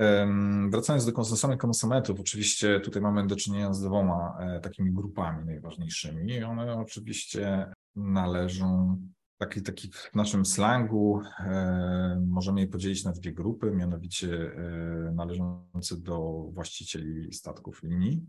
wracając 0.70 1.12
do 1.12 1.24
samych 1.24 1.58
konsumentów, 1.58 2.20
oczywiście 2.20 2.80
tutaj 2.80 3.02
mamy 3.02 3.26
do 3.26 3.36
czynienia 3.36 3.72
z 3.72 3.82
dwoma 3.82 4.36
e, 4.40 4.60
takimi 4.60 4.92
grupami 4.92 5.46
najważniejszymi. 5.46 6.42
One 6.42 6.78
oczywiście 6.78 7.72
należą, 7.96 8.98
taki, 9.38 9.62
taki 9.62 9.90
w 9.92 10.14
naszym 10.14 10.46
slangu 10.46 11.22
e, 11.38 12.24
możemy 12.26 12.60
je 12.60 12.66
podzielić 12.66 13.04
na 13.04 13.12
dwie 13.12 13.32
grupy, 13.32 13.70
mianowicie 13.70 14.52
e, 14.52 15.12
należące 15.14 15.96
do 15.96 16.48
właścicieli 16.52 17.32
statków 17.32 17.82
linii 17.82 18.26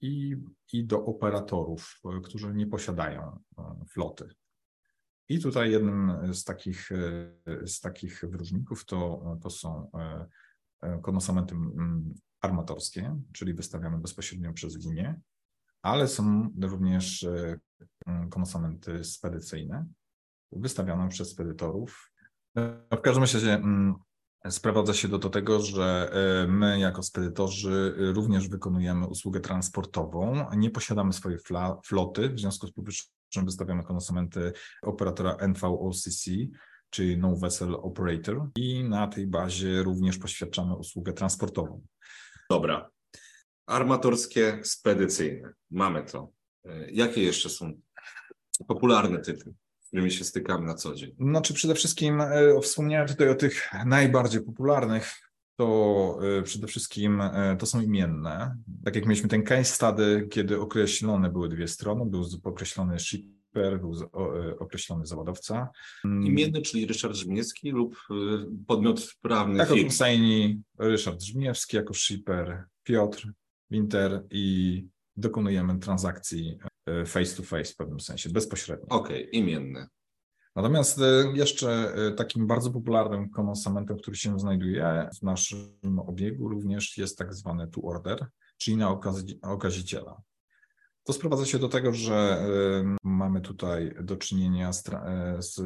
i, 0.00 0.36
i 0.72 0.84
do 0.84 1.04
operatorów, 1.04 2.00
którzy 2.24 2.54
nie 2.54 2.66
posiadają 2.66 3.38
floty. 3.88 4.28
I 5.28 5.40
tutaj 5.40 5.70
jednym 5.70 6.12
z 6.34 6.44
takich, 6.44 6.90
z 7.64 7.80
takich 7.80 8.24
wyróżników 8.28 8.84
to, 8.84 9.22
to 9.42 9.50
są 9.50 9.90
E, 10.82 10.98
konosamenty 10.98 11.54
mm, 11.54 12.14
armatorskie, 12.40 13.20
czyli 13.32 13.54
wystawiane 13.54 13.98
bezpośrednio 13.98 14.52
przez 14.52 14.86
linię, 14.86 15.20
ale 15.82 16.08
są 16.08 16.50
również 16.62 17.24
e, 17.24 17.58
mm, 18.06 18.30
konosamenty 18.30 19.04
spedycyjne, 19.04 19.86
wystawiane 20.52 21.08
przez 21.08 21.30
spedytorów. 21.30 22.12
W 22.90 23.00
każdym 23.02 23.22
razie 23.22 23.54
mm, 23.54 23.94
sprowadza 24.50 24.94
się 24.94 25.08
do, 25.08 25.18
do 25.18 25.30
tego, 25.30 25.60
że 25.60 26.10
e, 26.12 26.46
my 26.46 26.78
jako 26.78 27.02
spedytorzy 27.02 27.94
również 27.98 28.48
wykonujemy 28.48 29.06
usługę 29.06 29.40
transportową, 29.40 30.46
nie 30.56 30.70
posiadamy 30.70 31.12
swojej 31.12 31.38
floty, 31.84 32.28
w 32.28 32.40
związku 32.40 32.66
z 32.66 32.72
powyższym 32.72 33.44
wystawiamy 33.44 33.82
konosamenty 33.82 34.52
operatora 34.82 35.36
NVOCC, 35.48 36.24
czyli 36.90 37.18
No 37.18 37.36
Vessel 37.36 37.74
Operator 37.74 38.48
i 38.56 38.84
na 38.84 39.06
tej 39.06 39.26
bazie 39.26 39.82
również 39.82 40.18
poświadczamy 40.18 40.76
usługę 40.76 41.12
transportową. 41.12 41.82
Dobra. 42.50 42.90
Armatorskie, 43.66 44.60
spedycyjne. 44.62 45.52
Mamy 45.70 46.04
to. 46.04 46.32
E, 46.64 46.90
jakie 46.90 47.22
jeszcze 47.22 47.48
są 47.48 47.72
popularne 48.66 49.24
z 49.24 49.44
którymi 49.92 50.10
się 50.10 50.24
stykamy 50.24 50.66
na 50.66 50.74
co 50.74 50.94
dzień? 50.94 51.14
Znaczy 51.20 51.54
przede 51.54 51.74
wszystkim 51.74 52.20
e, 52.20 52.60
wspomniałem 52.62 53.08
tutaj 53.08 53.28
o 53.28 53.34
tych 53.34 53.70
najbardziej 53.86 54.42
popularnych, 54.42 55.12
to 55.56 56.18
e, 56.38 56.42
przede 56.42 56.66
wszystkim 56.66 57.22
to 57.58 57.66
są 57.66 57.80
imienne. 57.80 58.56
Tak 58.84 58.96
jak 58.96 59.06
mieliśmy 59.06 59.28
ten 59.28 59.42
case 59.42 59.64
study, 59.64 60.28
kiedy 60.30 60.60
określone 60.60 61.30
były 61.30 61.48
dwie 61.48 61.68
strony, 61.68 62.10
był 62.10 62.24
określony 62.44 62.98
ship 62.98 63.42
Per 63.52 63.80
był 63.80 63.94
e, 63.94 64.58
określony 64.58 65.06
zawodowca. 65.06 65.68
Imienny, 66.04 66.62
czyli 66.62 66.86
Ryszard 66.86 67.16
Żmierski 67.16 67.70
lub 67.70 67.94
e, 67.94 68.14
podmiot 68.66 69.14
prawny 69.22 69.58
Jako 69.58 69.74
firm. 69.74 69.90
Ryszard 70.78 71.22
Żmierski, 71.22 71.76
jako 71.76 71.94
shipper 71.94 72.64
Piotr 72.82 73.32
Winter 73.70 74.24
i 74.30 74.86
dokonujemy 75.16 75.78
transakcji 75.78 76.58
e, 76.64 76.71
face 77.06 77.36
to 77.36 77.42
face 77.42 77.72
w 77.72 77.76
pewnym 77.76 78.00
sensie, 78.00 78.30
bezpośrednio. 78.30 78.86
Okej, 78.88 79.28
okay, 79.28 79.30
imienny. 79.30 79.86
Natomiast 80.56 81.00
jeszcze 81.34 81.94
takim 82.16 82.46
bardzo 82.46 82.70
popularnym 82.70 83.30
konsamentem, 83.30 83.96
który 83.96 84.16
się 84.16 84.40
znajduje 84.40 85.08
w 85.20 85.22
naszym 85.22 85.98
obiegu 86.06 86.48
również 86.48 86.98
jest 86.98 87.18
tak 87.18 87.34
zwany 87.34 87.68
to 87.68 87.82
order, 87.82 88.26
czyli 88.58 88.76
na 88.76 88.98
okaziciela. 89.42 90.22
To 91.04 91.12
sprowadza 91.12 91.46
się 91.46 91.58
do 91.58 91.68
tego, 91.68 91.92
że 91.92 92.46
mamy 93.04 93.40
tutaj 93.40 93.94
do 94.00 94.16
czynienia 94.16 94.72
z, 94.72 94.88
e, 94.88 95.36
z 95.38 95.60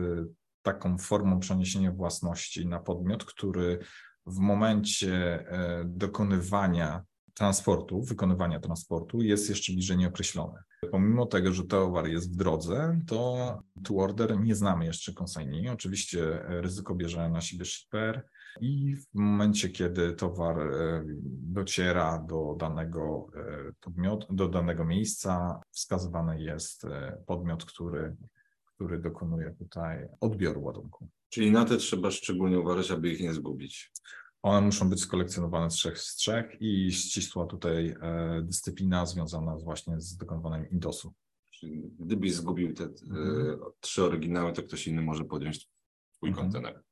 taką 0.62 0.98
formą 0.98 1.40
przeniesienia 1.40 1.92
własności 1.92 2.66
na 2.66 2.80
podmiot, 2.80 3.24
który 3.24 3.78
w 4.26 4.38
momencie 4.38 5.14
e, 5.50 5.84
dokonywania 5.86 7.02
transportu, 7.36 8.02
wykonywania 8.02 8.60
transportu 8.60 9.22
jest 9.22 9.48
jeszcze 9.48 9.72
bliżej 9.72 9.96
nieokreślony. 9.96 10.58
Pomimo 10.90 11.26
tego, 11.26 11.52
że 11.52 11.64
towar 11.64 12.08
jest 12.08 12.32
w 12.32 12.36
drodze, 12.36 13.00
to 13.06 13.58
tu 13.84 14.00
order 14.00 14.40
nie 14.40 14.54
znamy 14.54 14.84
jeszcze 14.84 15.12
konsigni. 15.12 15.68
Oczywiście 15.68 16.40
ryzyko 16.46 16.94
bierze 16.94 17.30
na 17.30 17.40
siebie 17.40 17.64
shipper, 17.64 18.22
i 18.60 18.96
w 18.96 19.14
momencie, 19.14 19.68
kiedy 19.68 20.12
towar 20.12 20.60
e, 20.60 21.04
dociera 21.26 22.18
do 22.18 22.56
danego 22.58 23.26
e, 23.34 23.72
podmiotu, 23.80 24.34
do 24.34 24.48
danego 24.48 24.84
miejsca, 24.84 25.60
wskazywany 25.70 26.42
jest 26.42 26.84
e, 26.84 27.22
podmiot, 27.26 27.64
który, 27.64 28.16
który 28.74 28.98
dokonuje 28.98 29.54
tutaj 29.58 30.08
odbioru 30.20 30.62
ładunku. 30.62 31.08
Czyli 31.28 31.50
na 31.50 31.64
te 31.64 31.76
trzeba 31.76 32.10
szczególnie 32.10 32.60
uważać, 32.60 32.90
aby 32.90 33.08
ich 33.08 33.20
nie 33.20 33.34
zgubić. 33.34 33.92
One 34.46 34.60
muszą 34.60 34.90
być 34.90 35.00
skolekcjonowane 35.00 35.70
z 35.70 35.74
trzech 35.74 35.98
z 35.98 36.16
trzech 36.16 36.56
i 36.60 36.92
ścisła 36.92 37.46
tutaj 37.46 37.96
dyscyplina 38.42 39.06
związana 39.06 39.56
właśnie 39.56 40.00
z 40.00 40.16
dokonywaniem 40.16 40.70
indosu. 40.70 41.14
Gdybyś 41.98 42.34
zgubił 42.34 42.74
te 42.74 42.84
mhm. 42.84 43.58
trzy 43.80 44.04
oryginały, 44.04 44.52
to 44.52 44.62
ktoś 44.62 44.86
inny 44.86 45.02
może 45.02 45.24
podjąć 45.24 45.68
twój 46.12 46.28
mhm. 46.28 46.46
kontener. 46.46 46.82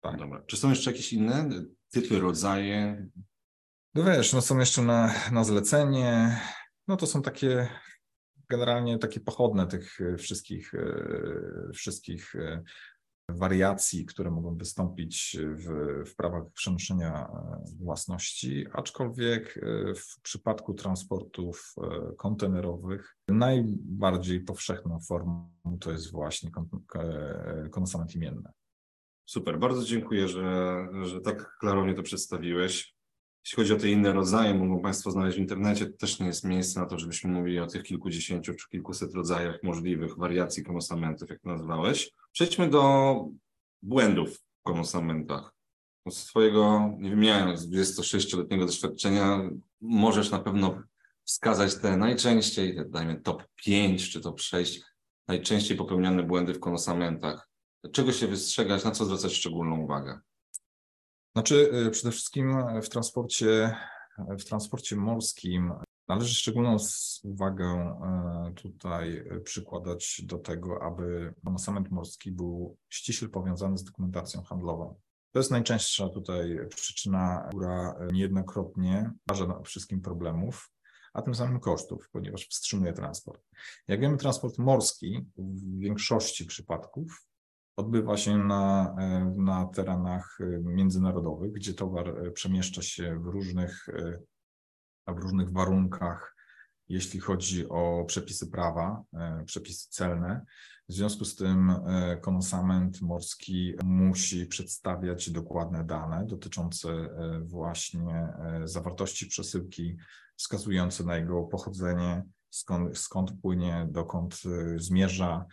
Tak. 0.00 0.18
Dobra. 0.18 0.42
Czy 0.46 0.56
są 0.56 0.70
jeszcze 0.70 0.90
jakieś 0.90 1.12
inne 1.12 1.50
typy, 1.90 2.20
rodzaje? 2.20 3.08
No 3.94 4.04
wiesz, 4.04 4.32
no 4.32 4.42
są 4.42 4.58
jeszcze 4.58 4.82
na, 4.82 5.14
na 5.32 5.44
zlecenie. 5.44 6.40
No 6.88 6.96
to 6.96 7.06
są 7.06 7.22
takie 7.22 7.68
generalnie 8.48 8.98
takie 8.98 9.20
pochodne 9.20 9.66
tych 9.66 10.00
e, 10.00 10.16
wszystkich, 10.16 10.74
e, 10.74 11.72
wszystkich 11.74 12.34
e, 12.34 12.62
wariacji, 13.28 14.06
które 14.06 14.30
mogą 14.30 14.56
wystąpić 14.56 15.36
w, 15.40 15.68
w 16.10 16.16
prawach 16.16 16.52
przenoszenia 16.52 17.28
własności, 17.80 18.66
aczkolwiek 18.72 19.60
w 19.96 20.20
przypadku 20.22 20.74
transportów 20.74 21.74
kontenerowych 22.16 23.16
najbardziej 23.28 24.40
powszechną 24.40 25.00
formą 25.00 25.50
to 25.80 25.92
jest 25.92 26.12
właśnie 26.12 26.50
konsament 27.70 28.14
imienny. 28.14 28.50
Super, 29.26 29.58
bardzo 29.58 29.84
dziękuję, 29.84 30.28
że, 30.28 30.86
że 31.02 31.20
tak 31.20 31.56
klarownie 31.58 31.94
to 31.94 32.02
przedstawiłeś. 32.02 32.95
Jeśli 33.46 33.56
chodzi 33.56 33.72
o 33.72 33.76
te 33.76 33.88
inne 33.88 34.12
rodzaje, 34.12 34.54
mogą 34.54 34.80
Państwo 34.82 35.10
znaleźć 35.10 35.36
w 35.36 35.40
internecie, 35.40 35.86
to 35.86 35.96
też 35.96 36.20
nie 36.20 36.26
jest 36.26 36.44
miejsce 36.44 36.80
na 36.80 36.86
to, 36.86 36.98
żebyśmy 36.98 37.30
mówili 37.30 37.58
o 37.58 37.66
tych 37.66 37.82
kilkudziesięciu 37.82 38.54
czy 38.54 38.68
kilkuset 38.68 39.14
rodzajach 39.14 39.62
możliwych 39.62 40.16
wariacji 40.16 40.64
konosamentów, 40.64 41.30
jak 41.30 41.40
to 41.40 41.48
nazwałeś. 41.48 42.12
Przejdźmy 42.32 42.70
do 42.70 43.14
błędów 43.82 44.38
w 44.38 44.62
konosamentach. 44.62 45.54
Z 46.10 46.24
Twojego, 46.24 46.90
nie 46.98 47.10
wymieniając 47.10 47.70
26-letniego 47.70 48.66
doświadczenia, 48.66 49.50
możesz 49.80 50.30
na 50.30 50.38
pewno 50.38 50.82
wskazać 51.24 51.74
te 51.74 51.96
najczęściej, 51.96 52.76
dajmy 52.88 53.20
top 53.20 53.42
5 53.64 54.10
czy 54.10 54.20
top 54.20 54.40
6 54.40 54.82
najczęściej 55.28 55.76
popełniane 55.76 56.22
błędy 56.22 56.54
w 56.54 56.60
konosamentach. 56.60 57.48
Czego 57.92 58.12
się 58.12 58.26
wystrzegać, 58.26 58.84
na 58.84 58.90
co 58.90 59.04
zwracać 59.04 59.32
szczególną 59.32 59.80
uwagę? 59.80 60.20
Znaczy, 61.36 61.70
y, 61.86 61.90
przede 61.90 62.10
wszystkim 62.10 62.56
w 62.82 62.88
transporcie, 62.88 63.76
w 64.18 64.44
transporcie 64.44 64.96
morskim 64.96 65.72
należy 66.08 66.34
szczególną 66.34 66.76
uwagę 67.24 67.96
y, 68.50 68.54
tutaj 68.54 69.24
przykładać 69.44 70.20
do 70.24 70.38
tego, 70.38 70.82
aby 70.82 71.34
konosament 71.44 71.90
morski 71.90 72.32
był 72.32 72.76
ściśle 72.88 73.28
powiązany 73.28 73.78
z 73.78 73.84
dokumentacją 73.84 74.42
handlową. 74.42 75.00
To 75.32 75.38
jest 75.38 75.50
najczęstsza 75.50 76.08
tutaj 76.08 76.58
przyczyna, 76.76 77.48
która 77.48 77.94
niejednokrotnie 78.12 79.10
stwarza 79.22 79.62
wszystkim 79.62 80.00
problemów, 80.00 80.70
a 81.12 81.22
tym 81.22 81.34
samym 81.34 81.60
kosztów, 81.60 82.10
ponieważ 82.12 82.48
wstrzymuje 82.48 82.92
transport. 82.92 83.42
Jak 83.88 84.00
wiemy, 84.00 84.16
transport 84.16 84.58
morski 84.58 85.26
w 85.36 85.78
większości 85.78 86.44
przypadków 86.44 87.26
odbywa 87.76 88.16
się 88.16 88.38
na, 88.38 88.94
na 89.36 89.66
terenach 89.66 90.38
międzynarodowych, 90.62 91.52
gdzie 91.52 91.74
towar 91.74 92.32
przemieszcza 92.34 92.82
się 92.82 93.20
w 93.20 93.26
różnych, 93.26 93.86
w 95.08 95.18
różnych 95.18 95.52
warunkach, 95.52 96.36
jeśli 96.88 97.20
chodzi 97.20 97.68
o 97.68 98.04
przepisy 98.06 98.50
prawa, 98.50 99.02
przepisy 99.46 99.90
celne. 99.90 100.44
W 100.88 100.92
związku 100.92 101.24
z 101.24 101.36
tym 101.36 101.72
konosament 102.20 103.02
morski 103.02 103.74
musi 103.84 104.46
przedstawiać 104.46 105.30
dokładne 105.30 105.84
dane 105.84 106.26
dotyczące 106.26 107.08
właśnie 107.44 108.28
zawartości 108.64 109.26
przesyłki, 109.26 109.96
wskazujące 110.36 111.04
na 111.04 111.16
jego 111.16 111.42
pochodzenie, 111.44 112.22
skąd, 112.50 112.98
skąd 112.98 113.40
płynie, 113.42 113.86
dokąd 113.90 114.42
zmierza, 114.76 115.44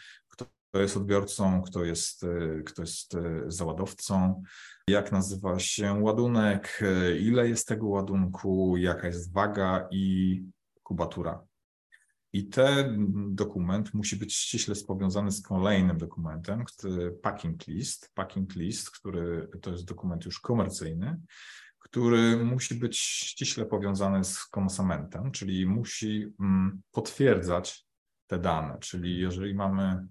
kto 0.74 0.82
jest 0.82 0.98
odbiorcą, 0.98 1.62
kto 1.62 1.84
jest, 1.84 2.24
y, 2.24 2.64
kto 2.66 2.82
jest 2.82 3.14
y, 3.16 3.44
załadowcą, 3.48 4.44
jak 4.88 5.12
nazywa 5.12 5.60
się 5.60 5.94
ładunek, 5.94 6.84
ile 7.20 7.50
jest 7.50 7.68
tego 7.68 7.88
ładunku, 7.88 8.78
jaka 8.78 9.08
jest 9.08 9.34
waga 9.34 9.88
i 9.92 10.44
kubatura. 10.84 11.46
I 12.34 12.48
ten 12.48 13.08
dokument 13.36 13.94
musi 13.94 14.16
być 14.16 14.36
ściśle 14.36 14.76
powiązany 14.88 15.32
z 15.32 15.42
kolejnym 15.42 15.98
dokumentem, 15.98 16.64
packing 17.22 17.68
list, 17.68 18.12
packing 18.14 18.56
list, 18.56 18.92
który 18.92 19.48
to 19.62 19.72
jest 19.72 19.86
dokument 19.86 20.26
już 20.26 20.40
komercyjny, 20.40 21.22
który 21.80 22.46
musi 22.46 22.76
być 22.76 22.98
ściśle 22.98 23.66
powiązany 23.66 24.24
z 24.24 24.46
konsamentem, 24.46 25.32
czyli 25.32 25.66
musi 25.66 26.28
mm, 26.40 26.82
potwierdzać 26.92 27.86
te 28.28 28.40
dane. 28.40 28.78
Czyli 28.80 29.20
jeżeli 29.20 29.56
mamy 29.56 30.08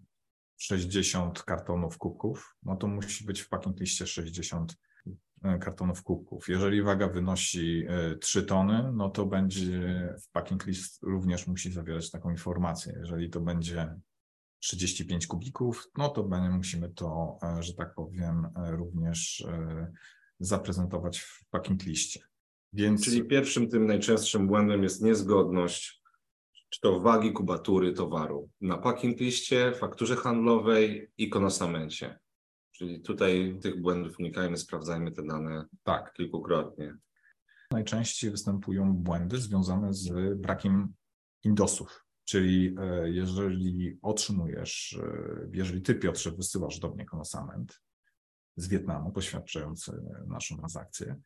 60 0.62 1.42
kartonów 1.42 1.98
kubków, 1.98 2.56
no 2.62 2.76
to 2.76 2.86
musi 2.86 3.24
być 3.24 3.40
w 3.40 3.48
packing 3.48 3.80
liście 3.80 4.06
60 4.06 4.76
e, 5.42 5.58
kartonów 5.58 6.02
kubków. 6.02 6.48
Jeżeli 6.48 6.82
waga 6.82 7.08
wynosi 7.08 7.86
3 8.20 8.38
e, 8.38 8.42
tony, 8.42 8.92
no 8.92 9.10
to 9.10 9.26
będzie 9.26 10.08
w 10.22 10.30
packing 10.30 10.66
list 10.66 11.02
również 11.02 11.46
musi 11.46 11.72
zawierać 11.72 12.10
taką 12.10 12.30
informację. 12.30 12.94
Jeżeli 12.98 13.30
to 13.30 13.40
będzie 13.40 13.94
35 14.58 15.26
kubików, 15.26 15.90
no 15.96 16.08
to 16.08 16.24
będzie, 16.24 16.50
musimy 16.50 16.88
to, 16.88 17.38
e, 17.42 17.62
że 17.62 17.74
tak 17.74 17.94
powiem, 17.94 18.48
również 18.70 19.46
zaprezentować 20.40 21.18
w 21.20 21.44
packing 21.50 21.84
liście. 21.84 22.20
Więc... 22.72 23.04
Czyli 23.04 23.24
pierwszym 23.24 23.68
tym 23.68 23.86
najczęstszym 23.86 24.46
błędem 24.46 24.82
jest 24.82 25.02
niezgodność 25.02 26.01
to 26.82 27.00
wagi 27.00 27.32
kubatury 27.32 27.92
towaru 27.92 28.50
na 28.60 28.78
packing 28.78 29.20
liście, 29.20 29.72
fakturze 29.72 30.16
handlowej 30.16 31.10
i 31.18 31.28
konosamencie. 31.28 32.18
Czyli 32.72 33.02
tutaj 33.02 33.58
tych 33.62 33.80
błędów 33.80 34.18
unikajmy, 34.18 34.56
sprawdzajmy 34.56 35.12
te 35.12 35.22
dane 35.22 35.64
tak. 35.82 36.12
kilkukrotnie. 36.12 36.94
Najczęściej 37.70 38.30
występują 38.30 38.94
błędy 38.94 39.38
związane 39.38 39.94
z 39.94 40.10
brakiem 40.38 40.94
indosów. 41.44 42.04
Czyli 42.24 42.76
e, 42.78 43.10
jeżeli 43.10 43.98
otrzymujesz, 44.02 44.98
e, 45.02 45.48
jeżeli 45.52 45.82
ty 45.82 45.94
Piotrze 45.94 46.30
wysyłasz 46.30 46.78
do 46.78 46.90
mnie 46.90 47.04
konosament, 47.04 47.80
z 48.56 48.68
Wietnamu, 48.68 49.12
poświadczający 49.12 49.92
naszą 50.26 50.56
transakcję. 50.56 51.16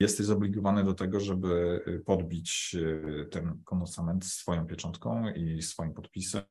Jesteś 0.00 0.26
zobligowany 0.26 0.84
do 0.84 0.94
tego, 0.94 1.20
żeby 1.20 1.80
podbić 2.06 2.76
e, 3.20 3.24
ten 3.24 3.62
konosament 3.64 4.24
swoją 4.24 4.66
pieczątką 4.66 5.28
i 5.30 5.62
swoim 5.62 5.94
podpisem. 5.94 6.42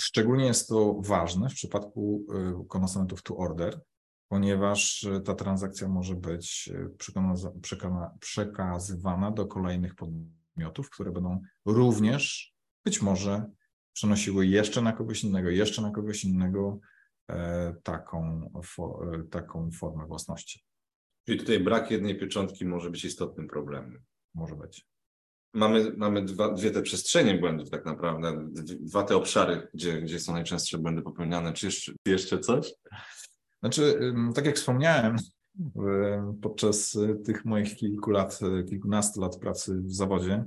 Szczególnie 0.00 0.46
jest 0.46 0.68
to 0.68 0.96
ważne 1.00 1.48
w 1.48 1.54
przypadku 1.54 2.26
e, 2.34 2.64
konosamentów 2.68 3.22
to 3.22 3.36
order, 3.36 3.80
ponieważ 4.28 5.06
ta 5.24 5.34
transakcja 5.34 5.88
może 5.88 6.14
być 6.14 6.70
przekazywana 8.20 9.30
do 9.30 9.46
kolejnych 9.46 9.94
podmiotów, 9.94 10.90
które 10.90 11.12
będą 11.12 11.40
również 11.66 12.54
być 12.84 13.02
może 13.02 13.50
przenosiły 13.92 14.46
jeszcze 14.46 14.82
na 14.82 14.92
kogoś 14.92 15.24
innego, 15.24 15.50
jeszcze 15.50 15.82
na 15.82 15.90
kogoś 15.90 16.24
innego 16.24 16.80
E, 17.32 17.74
taką, 17.82 18.50
e, 19.14 19.22
taką 19.30 19.70
formę 19.70 20.06
własności. 20.06 20.64
Czyli 21.26 21.38
tutaj 21.38 21.60
brak 21.60 21.90
jednej 21.90 22.18
pieczątki 22.18 22.66
może 22.66 22.90
być 22.90 23.04
istotnym 23.04 23.48
problemem. 23.48 24.02
Może 24.34 24.56
być. 24.56 24.86
Mamy, 25.54 25.92
mamy 25.96 26.24
dwa, 26.24 26.52
dwie 26.52 26.70
te 26.70 26.82
przestrzenie 26.82 27.38
błędów 27.38 27.70
tak 27.70 27.84
naprawdę, 27.84 28.48
dwa 28.80 29.02
te 29.02 29.16
obszary, 29.16 29.68
gdzie, 29.74 30.02
gdzie 30.02 30.20
są 30.20 30.32
najczęstsze 30.32 30.78
błędy 30.78 31.02
popełniane. 31.02 31.52
Czy 31.52 31.66
jeszcze, 31.66 31.92
jeszcze 32.06 32.38
coś? 32.38 32.74
Znaczy, 33.60 34.12
tak 34.34 34.46
jak 34.46 34.56
wspomniałem, 34.56 35.16
podczas 36.42 36.98
tych 37.24 37.44
moich 37.44 37.76
kilku 37.76 38.10
lat, 38.10 38.40
kilkunastu 38.68 39.20
lat 39.20 39.38
pracy 39.38 39.80
w 39.80 39.94
zawodzie, 39.94 40.44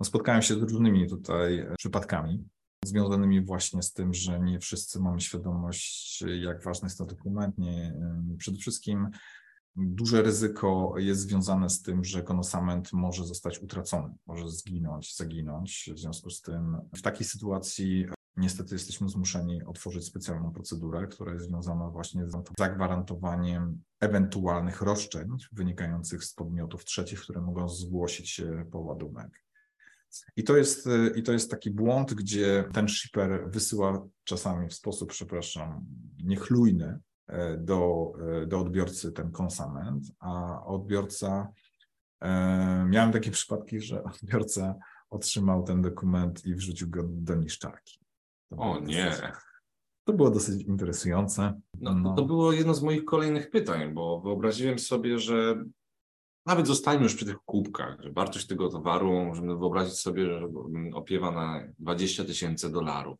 no 0.00 0.06
spotkałem 0.06 0.42
się 0.42 0.54
z 0.54 0.62
różnymi 0.62 1.08
tutaj 1.08 1.66
przypadkami 1.78 2.44
związanymi 2.84 3.44
właśnie 3.44 3.82
z 3.82 3.92
tym, 3.92 4.14
że 4.14 4.40
nie 4.40 4.60
wszyscy 4.60 5.00
mamy 5.00 5.20
świadomość, 5.20 6.24
jak 6.40 6.62
ważny 6.64 6.86
jest 6.86 6.98
to 6.98 7.06
dokument. 7.06 7.58
Nie, 7.58 7.94
przede 8.38 8.58
wszystkim 8.58 9.08
duże 9.76 10.22
ryzyko 10.22 10.94
jest 10.96 11.20
związane 11.20 11.70
z 11.70 11.82
tym, 11.82 12.04
że 12.04 12.22
konosament 12.22 12.92
może 12.92 13.24
zostać 13.24 13.62
utracony, 13.62 14.14
może 14.26 14.50
zginąć, 14.50 15.16
zaginąć. 15.16 15.90
W 15.94 15.98
związku 15.98 16.30
z 16.30 16.40
tym 16.40 16.76
w 16.96 17.02
takiej 17.02 17.26
sytuacji 17.26 18.06
niestety 18.36 18.74
jesteśmy 18.74 19.08
zmuszeni 19.08 19.64
otworzyć 19.64 20.04
specjalną 20.04 20.52
procedurę, 20.52 21.06
która 21.06 21.32
jest 21.32 21.44
związana 21.44 21.90
właśnie 21.90 22.26
z 22.26 22.32
zagwarantowaniem 22.58 23.82
ewentualnych 24.00 24.82
roszczeń 24.82 25.28
wynikających 25.52 26.24
z 26.24 26.34
podmiotów 26.34 26.84
trzecich, 26.84 27.20
które 27.20 27.40
mogą 27.40 27.68
zgłosić 27.68 28.30
się 28.30 28.66
po 28.70 28.78
ładunek. 28.78 29.42
I 30.36 30.44
to 30.44 30.56
jest, 30.56 30.88
i 31.14 31.22
to 31.22 31.32
jest 31.32 31.50
taki 31.50 31.70
błąd, 31.70 32.14
gdzie 32.14 32.64
ten 32.72 32.88
shipper 32.88 33.50
wysyła 33.50 34.06
czasami 34.24 34.68
w 34.68 34.74
sposób, 34.74 35.10
przepraszam, 35.10 35.86
niechlujny 36.24 36.98
do, 37.58 38.12
e, 38.42 38.46
do 38.46 38.60
odbiorcy 38.60 39.12
ten 39.12 39.32
konsament, 39.32 40.04
a 40.18 40.62
odbiorca, 40.64 41.48
e, 42.20 42.86
miałem 42.88 43.12
takie 43.12 43.30
przypadki, 43.30 43.80
że 43.80 44.02
odbiorca 44.22 44.74
otrzymał 45.10 45.62
ten 45.62 45.82
dokument 45.82 46.46
i 46.46 46.54
wrzucił 46.54 46.90
go 46.90 47.02
do 47.06 47.34
niszczarki. 47.34 47.98
o 48.56 48.80
nie. 48.80 49.12
To 50.04 50.12
było 50.12 50.30
dosyć 50.30 50.62
interesujące. 50.62 51.60
No, 51.80 51.94
no. 51.94 52.14
To 52.14 52.24
było 52.24 52.52
jedno 52.52 52.74
z 52.74 52.82
moich 52.82 53.04
kolejnych 53.04 53.50
pytań, 53.50 53.94
bo 53.94 54.20
wyobraziłem 54.20 54.78
sobie, 54.78 55.18
że 55.18 55.64
nawet 56.46 56.66
zostańmy 56.66 57.02
już 57.02 57.14
przy 57.14 57.26
tych 57.26 57.38
kubkach, 57.38 58.00
że 58.02 58.12
wartość 58.12 58.46
tego 58.46 58.68
towaru, 58.68 59.24
możemy 59.24 59.56
wyobrazić 59.56 59.94
sobie, 59.94 60.26
że 60.26 60.48
opiewa 60.94 61.30
na 61.30 61.62
20 61.78 62.24
tysięcy 62.24 62.70
dolarów. 62.72 63.18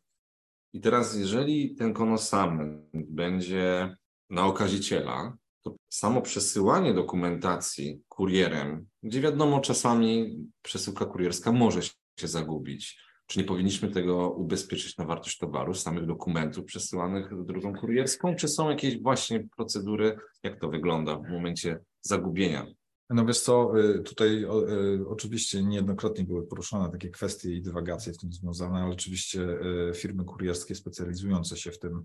I 0.77 0.81
teraz, 0.81 1.17
jeżeli 1.17 1.75
ten 1.75 1.95
konosament 1.95 2.83
będzie 2.93 3.97
na 4.31 4.47
okaziciela, 4.47 5.37
to 5.63 5.77
samo 5.89 6.23
przesyłanie 6.23 6.95
dokumentacji 6.95 8.01
kurierem, 8.09 8.87
gdzie 9.03 9.21
wiadomo, 9.21 9.61
czasami 9.61 10.39
przesyłka 10.63 11.07
kurierska 11.07 11.53
może 11.53 11.81
się 12.21 12.29
zagubić. 12.29 13.01
Czy 13.27 13.39
nie 13.39 13.45
powinniśmy 13.45 13.89
tego 13.89 14.31
ubezpieczyć 14.31 14.97
na 14.97 15.05
wartość 15.05 15.39
towaru, 15.39 15.75
samych 15.75 16.07
dokumentów 16.07 16.65
przesyłanych 16.65 17.45
drogą 17.45 17.75
kurierską? 17.75 18.35
Czy 18.35 18.49
są 18.49 18.71
jakieś 18.71 19.03
właśnie 19.03 19.49
procedury, 19.57 20.17
jak 20.43 20.61
to 20.61 20.69
wygląda 20.69 21.17
w 21.17 21.29
momencie 21.29 21.79
zagubienia 22.01 22.67
No 23.11 23.27
wiesz 23.27 23.41
co, 23.41 23.81
y, 23.81 24.03
tutaj 24.03 24.45
y, 24.45 25.09
oczywiście 25.09 25.63
niejednokrotnie 25.63 26.25
były 26.25 26.47
poruszane 26.47 26.91
takie 26.91 27.11
kwestie 27.11 27.53
i 27.53 27.63
dywagacje 27.63 28.13
w 28.13 28.19
tym 28.19 28.33
związane, 28.33 28.79
ale 28.79 28.93
oczywiście 28.93 29.43
y, 29.91 29.95
firmy 29.95 30.25
kurierskie 30.25 30.75
specjalizujące 30.75 31.57
się 31.57 31.71
w 31.71 31.79
tym, 31.79 32.05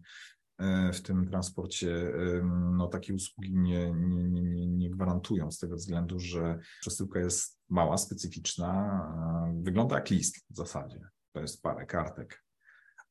w 0.93 1.01
tym 1.01 1.29
transporcie 1.29 2.13
no, 2.77 2.87
takiej 2.87 3.15
usługi 3.15 3.53
nie, 3.53 3.91
nie, 3.91 4.23
nie, 4.23 4.67
nie 4.67 4.89
gwarantują 4.89 5.51
z 5.51 5.57
tego 5.57 5.75
względu, 5.75 6.19
że 6.19 6.59
przesyłka 6.81 7.19
jest 7.19 7.59
mała, 7.69 7.97
specyficzna, 7.97 9.01
wygląda 9.63 9.95
jak 9.95 10.09
list 10.09 10.45
w 10.49 10.55
zasadzie. 10.55 10.99
To 11.31 11.41
jest 11.41 11.61
parę 11.61 11.85
kartek, 11.85 12.43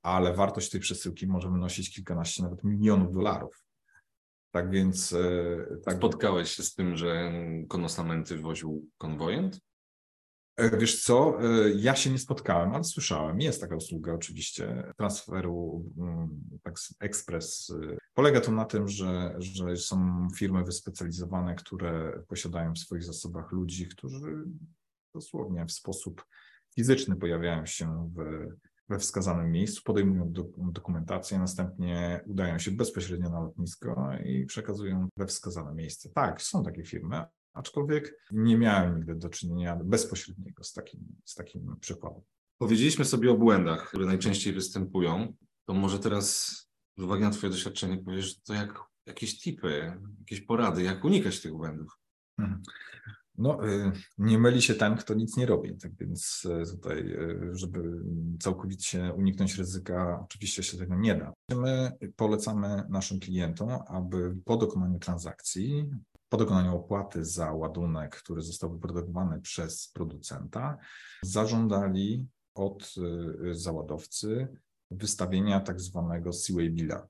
ale 0.03 0.35
wartość 0.35 0.70
tej 0.70 0.81
przesyłki 0.81 1.26
może 1.26 1.50
wynosić 1.50 1.94
kilkanaście, 1.94 2.42
nawet 2.42 2.64
milionów 2.64 3.12
dolarów. 3.12 3.64
Tak 4.50 4.70
więc. 4.70 5.12
E, 5.12 5.76
tak... 5.84 5.96
Spotkałeś 5.96 6.50
się 6.50 6.62
z 6.62 6.74
tym, 6.74 6.96
że 6.96 7.32
konosamenty 7.68 8.38
woził 8.38 8.88
konwojent? 8.98 9.60
E, 10.56 10.78
wiesz 10.78 11.04
co, 11.04 11.38
e, 11.42 11.70
ja 11.70 11.96
się 11.96 12.10
nie 12.10 12.18
spotkałem, 12.18 12.74
ale 12.74 12.84
słyszałem. 12.84 13.40
Jest 13.40 13.60
taka 13.60 13.76
usługa 13.76 14.12
oczywiście 14.12 14.92
transferu 14.96 15.84
mm, 15.98 16.40
tak, 16.62 16.74
ekspres. 17.00 17.72
Polega 18.14 18.40
to 18.40 18.52
na 18.52 18.64
tym, 18.64 18.88
że, 18.88 19.34
że 19.38 19.76
są 19.76 20.28
firmy 20.36 20.64
wyspecjalizowane, 20.64 21.54
które 21.54 22.22
posiadają 22.28 22.74
w 22.74 22.78
swoich 22.78 23.04
zasobach 23.04 23.52
ludzi, 23.52 23.88
którzy 23.88 24.44
dosłownie 25.14 25.66
w 25.66 25.72
sposób 25.72 26.24
fizyczny 26.74 27.16
pojawiają 27.16 27.66
się 27.66 28.12
w 28.16 28.48
we 28.90 28.98
wskazanym 28.98 29.53
miejscu, 29.53 29.83
podejmują 29.85 30.33
do, 30.33 30.44
dokumentację, 30.57 31.38
następnie 31.38 32.20
udają 32.26 32.59
się 32.59 32.70
bezpośrednio 32.70 33.31
na 33.31 33.40
lotnisko 33.40 34.11
i 34.24 34.46
przekazują 34.46 35.09
we 35.16 35.26
wskazane 35.26 35.74
miejsce. 35.74 36.09
Tak, 36.09 36.42
są 36.42 36.64
takie 36.64 36.85
firmy, 36.85 37.24
aczkolwiek 37.53 38.14
nie 38.31 38.59
miałem 38.59 38.96
nigdy 38.96 39.14
do 39.14 39.29
czynienia 39.29 39.76
bezpośredniego 39.76 40.64
z 40.64 40.72
takim, 40.72 41.00
z 41.24 41.35
takim 41.35 41.76
przykładem. 41.81 42.22
Powiedzieliśmy 42.59 43.05
sobie 43.05 43.31
o 43.31 43.38
błędach, 43.38 43.88
które 43.88 44.07
najczęściej 44.07 44.53
występują. 44.53 45.35
To 45.64 45.74
może 45.74 45.98
teraz 45.98 46.37
z 46.98 47.03
uwagi 47.03 47.22
na 47.22 47.31
Twoje 47.31 47.50
doświadczenie 47.50 47.98
powiesz, 47.98 48.40
to 48.42 48.55
jak 48.55 48.81
jakieś 49.07 49.40
tipy, 49.40 49.98
jakieś 50.18 50.40
porady, 50.40 50.83
jak 50.83 51.05
unikać 51.05 51.40
tych 51.40 51.53
błędów. 51.53 51.98
No, 53.40 53.68
y, 53.68 53.92
nie 54.18 54.38
myli 54.38 54.62
się 54.62 54.74
ten, 54.74 54.96
kto 54.96 55.14
nic 55.14 55.37
nie 55.37 55.46
robi. 55.46 55.76
Tak 55.76 55.94
więc 55.96 56.42
y, 56.44 56.70
tutaj, 56.70 56.98
y, 56.98 57.50
żeby 57.53 58.03
całkowicie 58.40 59.12
uniknąć 59.16 59.59
ryzyka, 59.59 60.20
oczywiście 60.24 60.62
się 60.62 60.79
tego 60.79 60.94
nie 60.94 61.14
da. 61.14 61.33
My 61.57 61.92
polecamy 62.16 62.85
naszym 62.88 63.20
klientom, 63.20 63.68
aby 63.87 64.37
po 64.44 64.57
dokonaniu 64.57 64.98
transakcji, 64.98 65.90
po 66.29 66.37
dokonaniu 66.37 66.76
opłaty 66.76 67.24
za 67.24 67.53
ładunek, 67.53 68.16
który 68.16 68.42
został 68.42 68.72
wyprodukowany 68.72 69.40
przez 69.40 69.88
producenta, 69.88 70.79
zażądali 71.22 72.26
od 72.55 72.94
załadowcy 73.53 74.48
wystawienia 74.90 75.61
tak 75.61 75.81
zwanego 75.81 76.33
Seaway 76.33 76.70
Billa 76.70 77.07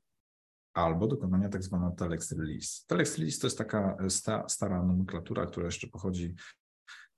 albo 0.75 1.07
dokonania 1.07 1.49
tak 1.49 1.63
zwanego 1.63 1.97
telex 1.97 2.33
release. 2.33 2.85
Telex 2.87 3.19
release 3.19 3.39
to 3.39 3.47
jest 3.47 3.59
taka 3.59 3.97
e, 4.01 4.11
sta, 4.11 4.49
stara 4.49 4.83
nomenklatura, 4.83 5.47
która 5.47 5.67
jeszcze 5.67 5.87
pochodzi 5.87 6.35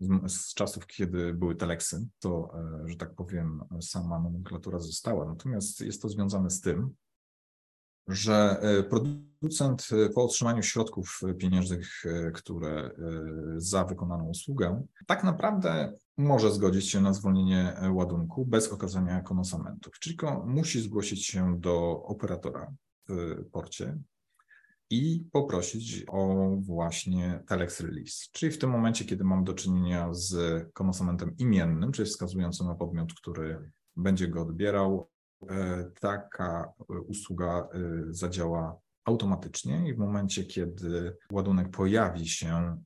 z, 0.01 0.33
z 0.33 0.55
czasów, 0.55 0.87
kiedy 0.87 1.35
były 1.35 1.55
teleksy, 1.55 2.07
to, 2.19 2.55
e, 2.85 2.89
że 2.89 2.97
tak 2.97 3.15
powiem, 3.15 3.65
sama 3.81 4.21
nomenklatura 4.21 4.79
została. 4.79 5.27
Natomiast 5.27 5.81
jest 5.81 6.03
to 6.03 6.09
związane 6.09 6.51
z 6.51 6.61
tym, 6.61 6.95
że 8.09 8.61
e, 8.61 8.83
producent 8.83 9.89
po 10.15 10.25
otrzymaniu 10.25 10.63
środków 10.63 11.21
pieniężnych, 11.39 12.05
które 12.35 12.91
za 13.57 13.85
wykonaną 13.85 14.25
usługę, 14.25 14.87
tak 15.07 15.25
naprawdę 15.25 15.93
może 16.17 16.53
zgodzić 16.53 16.91
się 16.91 17.01
na 17.01 17.13
zwolnienie 17.13 17.77
ładunku 17.93 18.47
bez 18.47 18.69
okazania 18.69 19.21
konosamentów, 19.21 19.99
czyli 19.99 20.17
musi 20.45 20.81
zgłosić 20.81 21.27
się 21.27 21.61
do 21.61 22.03
operatora 22.03 22.73
w 23.09 23.51
porcie 23.53 23.99
i 24.93 25.25
poprosić 25.33 26.05
o 26.09 26.51
właśnie 26.61 27.43
telex 27.49 27.81
release. 27.81 28.31
Czyli 28.33 28.53
w 28.53 28.59
tym 28.59 28.71
momencie, 28.71 29.05
kiedy 29.05 29.25
mam 29.25 29.45
do 29.45 29.55
czynienia 29.55 30.15
z 30.15 30.35
konsumenten 30.73 31.35
imiennym, 31.39 31.93
czyli 31.93 32.09
wskazującym 32.09 32.67
na 32.67 32.75
podmiot, 32.75 33.15
który 33.15 33.71
będzie 33.97 34.29
go 34.29 34.43
odbierał, 34.43 35.11
e, 35.51 35.91
taka 36.01 36.73
usługa 37.07 37.69
e, 37.75 37.79
zadziała 38.11 38.79
automatycznie 39.05 39.89
i 39.89 39.95
w 39.95 39.99
momencie, 39.99 40.45
kiedy 40.45 41.17
ładunek 41.33 41.71
pojawi 41.71 42.29
się 42.29 42.49
e, 42.49 42.77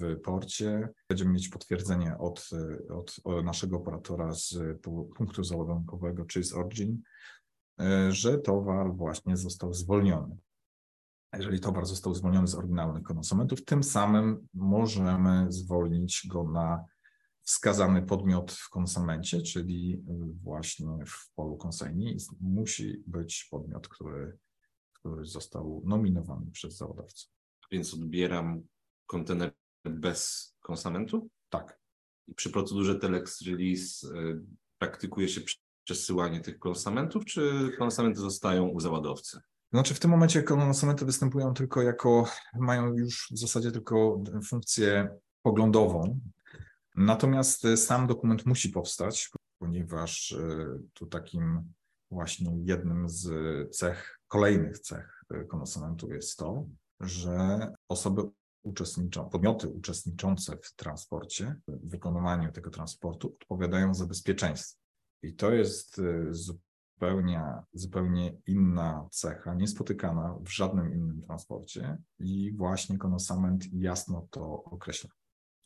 w 0.00 0.20
porcie, 0.20 0.88
będziemy 1.08 1.32
mieć 1.32 1.48
potwierdzenie 1.48 2.18
od, 2.18 2.50
od 2.90 3.16
naszego 3.44 3.76
operatora 3.76 4.34
z 4.34 4.58
punktu 5.16 5.44
załadunkowego, 5.44 6.24
czyli 6.24 6.44
z 6.44 6.54
Origin, 6.54 7.02
że 8.08 8.38
towar 8.38 8.96
właśnie 8.96 9.36
został 9.36 9.74
zwolniony. 9.74 10.36
Jeżeli 11.36 11.60
towar 11.60 11.86
został 11.86 12.14
zwolniony 12.14 12.48
z 12.48 12.54
oryginalnych 12.54 13.02
konsumentów, 13.02 13.64
tym 13.64 13.82
samym 13.82 14.48
możemy 14.54 15.52
zwolnić 15.52 16.26
go 16.26 16.44
na 16.44 16.84
wskazany 17.42 18.02
podmiot 18.02 18.52
w 18.52 18.70
konsumencie, 18.70 19.42
czyli 19.42 20.02
właśnie 20.42 21.04
w 21.06 21.34
polu 21.34 21.56
konsygnii 21.56 22.16
musi 22.40 23.02
być 23.06 23.48
podmiot, 23.50 23.88
który, 23.88 24.38
który 24.92 25.24
został 25.24 25.82
nominowany 25.84 26.50
przez 26.50 26.76
zawodowcę. 26.76 27.28
Więc 27.70 27.94
odbieram 27.94 28.62
kontener 29.06 29.54
bez 29.84 30.52
konsumentu? 30.60 31.28
Tak. 31.48 31.80
I 32.28 32.34
przy 32.34 32.50
procedurze 32.50 32.98
telex 32.98 33.42
release 33.42 34.06
praktykuje 34.78 35.28
się 35.28 35.40
przesyłanie 35.84 36.40
tych 36.40 36.58
konsumentów, 36.58 37.24
czy 37.24 37.70
konsamenty 37.78 38.20
zostają 38.20 38.68
u 38.68 38.80
załadowcy? 38.80 39.40
Znaczy 39.72 39.94
w 39.94 40.00
tym 40.00 40.10
momencie 40.10 40.42
konsamenty 40.42 41.04
występują 41.04 41.54
tylko 41.54 41.82
jako, 41.82 42.24
mają 42.58 42.94
już 42.94 43.28
w 43.30 43.38
zasadzie 43.38 43.72
tylko 43.72 44.22
funkcję 44.48 45.08
poglądową, 45.42 46.20
natomiast 46.96 47.66
sam 47.76 48.06
dokument 48.06 48.46
musi 48.46 48.68
powstać, 48.68 49.30
ponieważ 49.58 50.32
e, 50.32 50.78
tu 50.92 51.06
takim 51.06 51.72
właśnie 52.10 52.50
jednym 52.64 53.08
z 53.08 53.30
cech, 53.76 54.18
kolejnych 54.28 54.78
cech 54.78 55.24
konsumentów 55.48 56.10
jest 56.10 56.38
to, 56.38 56.66
że 57.00 57.68
osoby 57.88 58.22
uczestniczą, 58.62 59.28
podmioty 59.28 59.68
uczestniczące 59.68 60.56
w 60.62 60.74
transporcie, 60.74 61.56
w 61.68 61.90
wykonywaniu 61.90 62.52
tego 62.52 62.70
transportu 62.70 63.36
odpowiadają 63.40 63.94
za 63.94 64.06
bezpieczeństwo. 64.06 64.81
I 65.22 65.34
to 65.34 65.52
jest 65.52 65.98
y, 65.98 66.28
zupełnie, 66.30 67.42
zupełnie 67.72 68.36
inna 68.46 69.08
cecha, 69.10 69.54
niespotykana 69.54 70.38
w 70.40 70.48
żadnym 70.48 70.92
innym 70.94 71.22
transporcie 71.22 71.98
i 72.18 72.52
właśnie 72.56 72.98
konosament 72.98 73.64
jasno 73.72 74.28
to 74.30 74.64
określa. 74.64 75.10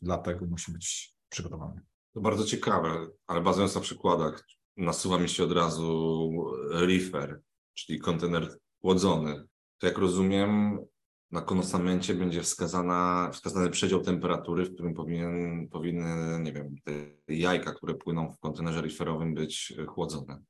Dlatego 0.01 0.45
musi 0.45 0.71
być 0.71 1.15
przygotowany. 1.29 1.81
To 2.13 2.21
bardzo 2.21 2.43
ciekawe, 2.43 3.07
ale 3.27 3.41
bazując 3.41 3.75
na 3.75 3.81
przykładach, 3.81 4.47
nasuwa 4.77 5.19
mi 5.19 5.29
się 5.29 5.43
od 5.43 5.51
razu 5.51 6.31
reefer, 6.71 7.41
czyli 7.73 7.99
kontener 7.99 8.57
chłodzony. 8.81 9.43
To 9.77 9.87
jak 9.87 9.97
rozumiem, 9.97 10.79
na 11.31 11.41
konosamencie 11.41 12.13
będzie 12.13 12.41
wskazana, 12.41 13.29
wskazany 13.33 13.69
przedział 13.69 14.01
temperatury, 14.01 14.65
w 14.65 14.73
którym 14.73 14.93
powinien, 14.93 15.67
powinny, 15.69 16.39
nie 16.39 16.53
wiem, 16.53 16.75
te 16.83 16.91
jajka, 17.33 17.73
które 17.73 17.93
płyną 17.93 18.31
w 18.31 18.39
kontenerze 18.39 18.81
reeferowym 18.81 19.33
być 19.33 19.73
chłodzone. 19.87 20.41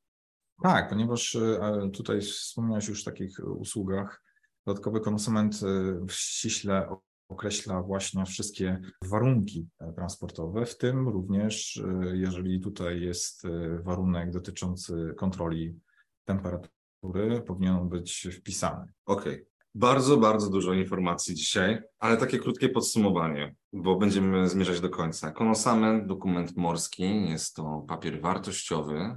Tak, 0.63 0.89
ponieważ 0.89 1.35
e, 1.35 1.89
tutaj 1.93 2.21
wspomniałeś 2.21 2.87
już 2.87 3.01
o 3.01 3.11
takich 3.11 3.39
usługach. 3.45 4.23
Dodatkowy 4.65 5.01
konsument 5.01 5.59
e, 5.63 5.67
ściśle 6.09 6.95
określa 7.29 7.81
właśnie 7.81 8.25
wszystkie 8.25 8.81
warunki 9.05 9.67
e, 9.79 9.93
transportowe, 9.93 10.65
w 10.65 10.77
tym 10.77 11.07
również, 11.07 11.81
jeżeli 12.13 12.59
tutaj 12.59 13.01
jest 13.01 13.43
warunek 13.83 14.31
dotyczący 14.31 15.13
kontroli 15.17 15.79
temperatury, 16.25 17.41
powinien 17.47 17.89
być 17.89 18.27
wpisany. 18.31 18.93
Okej. 19.05 19.33
Okay. 19.33 19.56
Bardzo, 19.79 20.17
bardzo 20.17 20.49
dużo 20.49 20.73
informacji 20.73 21.35
dzisiaj, 21.35 21.81
ale 21.99 22.17
takie 22.17 22.39
krótkie 22.39 22.69
podsumowanie, 22.69 23.55
bo 23.73 23.95
będziemy 23.95 24.49
zmierzać 24.49 24.81
do 24.81 24.89
końca. 24.89 25.31
Konosament, 25.31 26.07
dokument 26.07 26.57
morski, 26.57 27.29
jest 27.29 27.55
to 27.55 27.85
papier 27.87 28.21
wartościowy. 28.21 29.15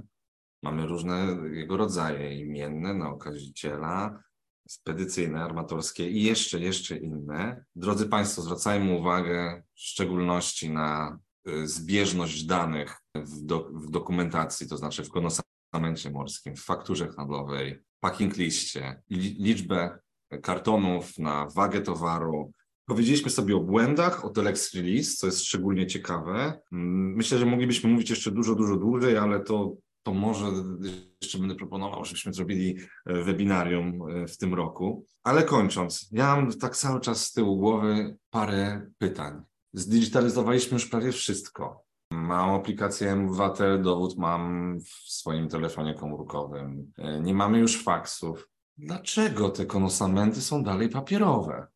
Mamy 0.63 0.87
różne 0.87 1.37
jego 1.51 1.77
rodzaje, 1.77 2.35
imienne, 2.35 2.93
na 2.93 3.09
okaziciela, 3.09 4.23
spedycyjne, 4.67 5.43
armatorskie 5.43 6.09
i 6.09 6.23
jeszcze, 6.23 6.59
jeszcze 6.59 6.97
inne. 6.97 7.65
Drodzy 7.75 8.09
Państwo, 8.09 8.41
zwracajmy 8.41 8.97
uwagę 8.97 9.63
w 9.75 9.79
szczególności 9.79 10.69
na 10.69 11.19
y, 11.49 11.67
zbieżność 11.67 12.43
danych 12.43 12.97
w, 13.15 13.45
do, 13.45 13.69
w 13.73 13.91
dokumentacji, 13.91 14.67
to 14.69 14.77
znaczy 14.77 15.03
w 15.03 15.09
konosamencie 15.09 16.11
morskim, 16.11 16.55
w 16.55 16.63
fakturze 16.63 17.07
handlowej, 17.07 17.79
packing 17.99 18.37
liście, 18.37 19.01
liczbę 19.09 19.99
kartonów, 20.41 21.17
na 21.17 21.47
wagę 21.55 21.81
towaru, 21.81 22.51
Powiedzieliśmy 22.91 23.31
sobie 23.31 23.55
o 23.55 23.59
błędach, 23.59 24.25
o 24.25 24.29
Telex 24.29 24.73
Release, 24.73 25.15
co 25.17 25.27
jest 25.27 25.43
szczególnie 25.45 25.87
ciekawe. 25.87 26.61
Myślę, 26.71 27.37
że 27.37 27.45
moglibyśmy 27.45 27.89
mówić 27.89 28.09
jeszcze 28.09 28.31
dużo, 28.31 28.55
dużo 28.55 28.75
dłużej, 28.75 29.17
ale 29.17 29.39
to, 29.39 29.75
to 30.03 30.13
może 30.13 30.45
jeszcze 31.21 31.37
będę 31.37 31.55
proponował, 31.55 32.05
żebyśmy 32.05 32.33
zrobili 32.33 32.77
e, 33.05 33.23
webinarium 33.23 34.01
e, 34.09 34.27
w 34.27 34.37
tym 34.37 34.53
roku. 34.53 35.05
Ale 35.23 35.43
kończąc, 35.43 36.09
ja 36.11 36.35
mam 36.35 36.51
tak 36.51 36.75
cały 36.75 36.99
czas 36.99 37.25
z 37.25 37.33
tyłu 37.33 37.57
głowy 37.57 38.17
parę 38.29 38.91
pytań. 38.97 39.41
Zdigitalizowaliśmy 39.73 40.73
już 40.73 40.85
prawie 40.85 41.11
wszystko. 41.11 41.83
Mam 42.11 42.49
aplikację 42.49 43.15
Mwatel, 43.15 43.81
dowód 43.81 44.17
mam 44.17 44.77
w 44.79 44.89
swoim 44.89 45.49
telefonie 45.49 45.93
komórkowym. 45.93 46.93
E, 46.97 47.21
Nie 47.21 47.33
mamy 47.33 47.59
już 47.59 47.83
faksów. 47.83 48.50
Dlaczego 48.77 49.49
te 49.49 49.65
konosamenty 49.65 50.41
są 50.41 50.63
dalej 50.63 50.89
papierowe? 50.89 51.67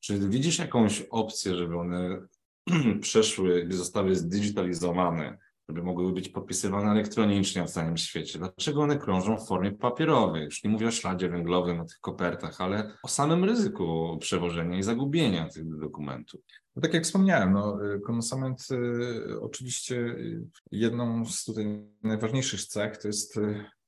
Czy 0.00 0.28
widzisz 0.28 0.58
jakąś 0.58 1.00
opcję, 1.00 1.54
żeby 1.54 1.78
one 1.78 2.26
przeszły, 3.00 3.68
zostały 3.70 4.16
zdigitalizowane, 4.16 5.38
żeby 5.68 5.82
mogły 5.82 6.12
być 6.12 6.28
podpisywane 6.28 6.90
elektronicznie 6.90 7.64
w 7.64 7.70
całym 7.70 7.96
świecie? 7.96 8.38
Dlaczego 8.38 8.82
one 8.82 8.98
krążą 8.98 9.36
w 9.36 9.46
formie 9.46 9.72
papierowej? 9.72 10.44
Już 10.44 10.64
nie 10.64 10.70
mówię 10.70 10.88
o 10.88 10.90
śladzie 10.90 11.28
węglowym, 11.28 11.80
o 11.80 11.84
tych 11.84 12.00
kopertach, 12.00 12.60
ale 12.60 12.96
o 13.02 13.08
samym 13.08 13.44
ryzyku 13.44 14.18
przewożenia 14.20 14.78
i 14.78 14.82
zagubienia 14.82 15.48
tych 15.48 15.78
dokumentów. 15.78 16.40
No 16.76 16.82
tak 16.82 16.94
jak 16.94 17.04
wspomniałem, 17.04 17.52
no, 17.52 17.94
y, 17.94 18.00
konosament 18.00 18.68
y, 18.70 19.40
oczywiście 19.40 19.96
y, 19.96 20.46
jedną 20.70 21.24
z 21.24 21.44
tutaj 21.44 21.86
najważniejszych 22.02 22.64
cech 22.64 22.96
to 22.96 23.08
jest 23.08 23.38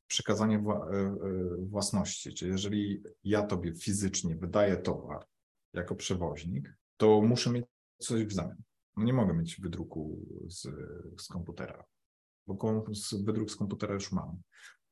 przekazanie 0.07 0.59
wła, 0.59 0.89
y, 0.91 0.97
y, 1.63 1.67
własności. 1.67 2.35
Czyli 2.35 2.51
jeżeli 2.51 3.03
ja 3.25 3.43
tobie 3.43 3.75
fizycznie 3.75 4.37
wydaję 4.37 4.77
towar 4.77 5.27
jako 5.73 5.95
przewoźnik, 5.95 6.75
to 6.97 7.23
muszę 7.23 7.51
mieć 7.51 7.67
coś 7.99 8.25
w 8.25 8.33
zamian. 8.33 8.63
No 8.97 9.05
nie 9.05 9.13
mogę 9.13 9.35
mieć 9.35 9.61
wydruku 9.61 10.27
z, 10.49 10.63
z 11.23 11.29
komputera, 11.29 11.85
bo 12.47 12.85
wydruk 13.25 13.51
z 13.51 13.57
komputera 13.57 13.95
już 13.95 14.13
mam. 14.13 14.41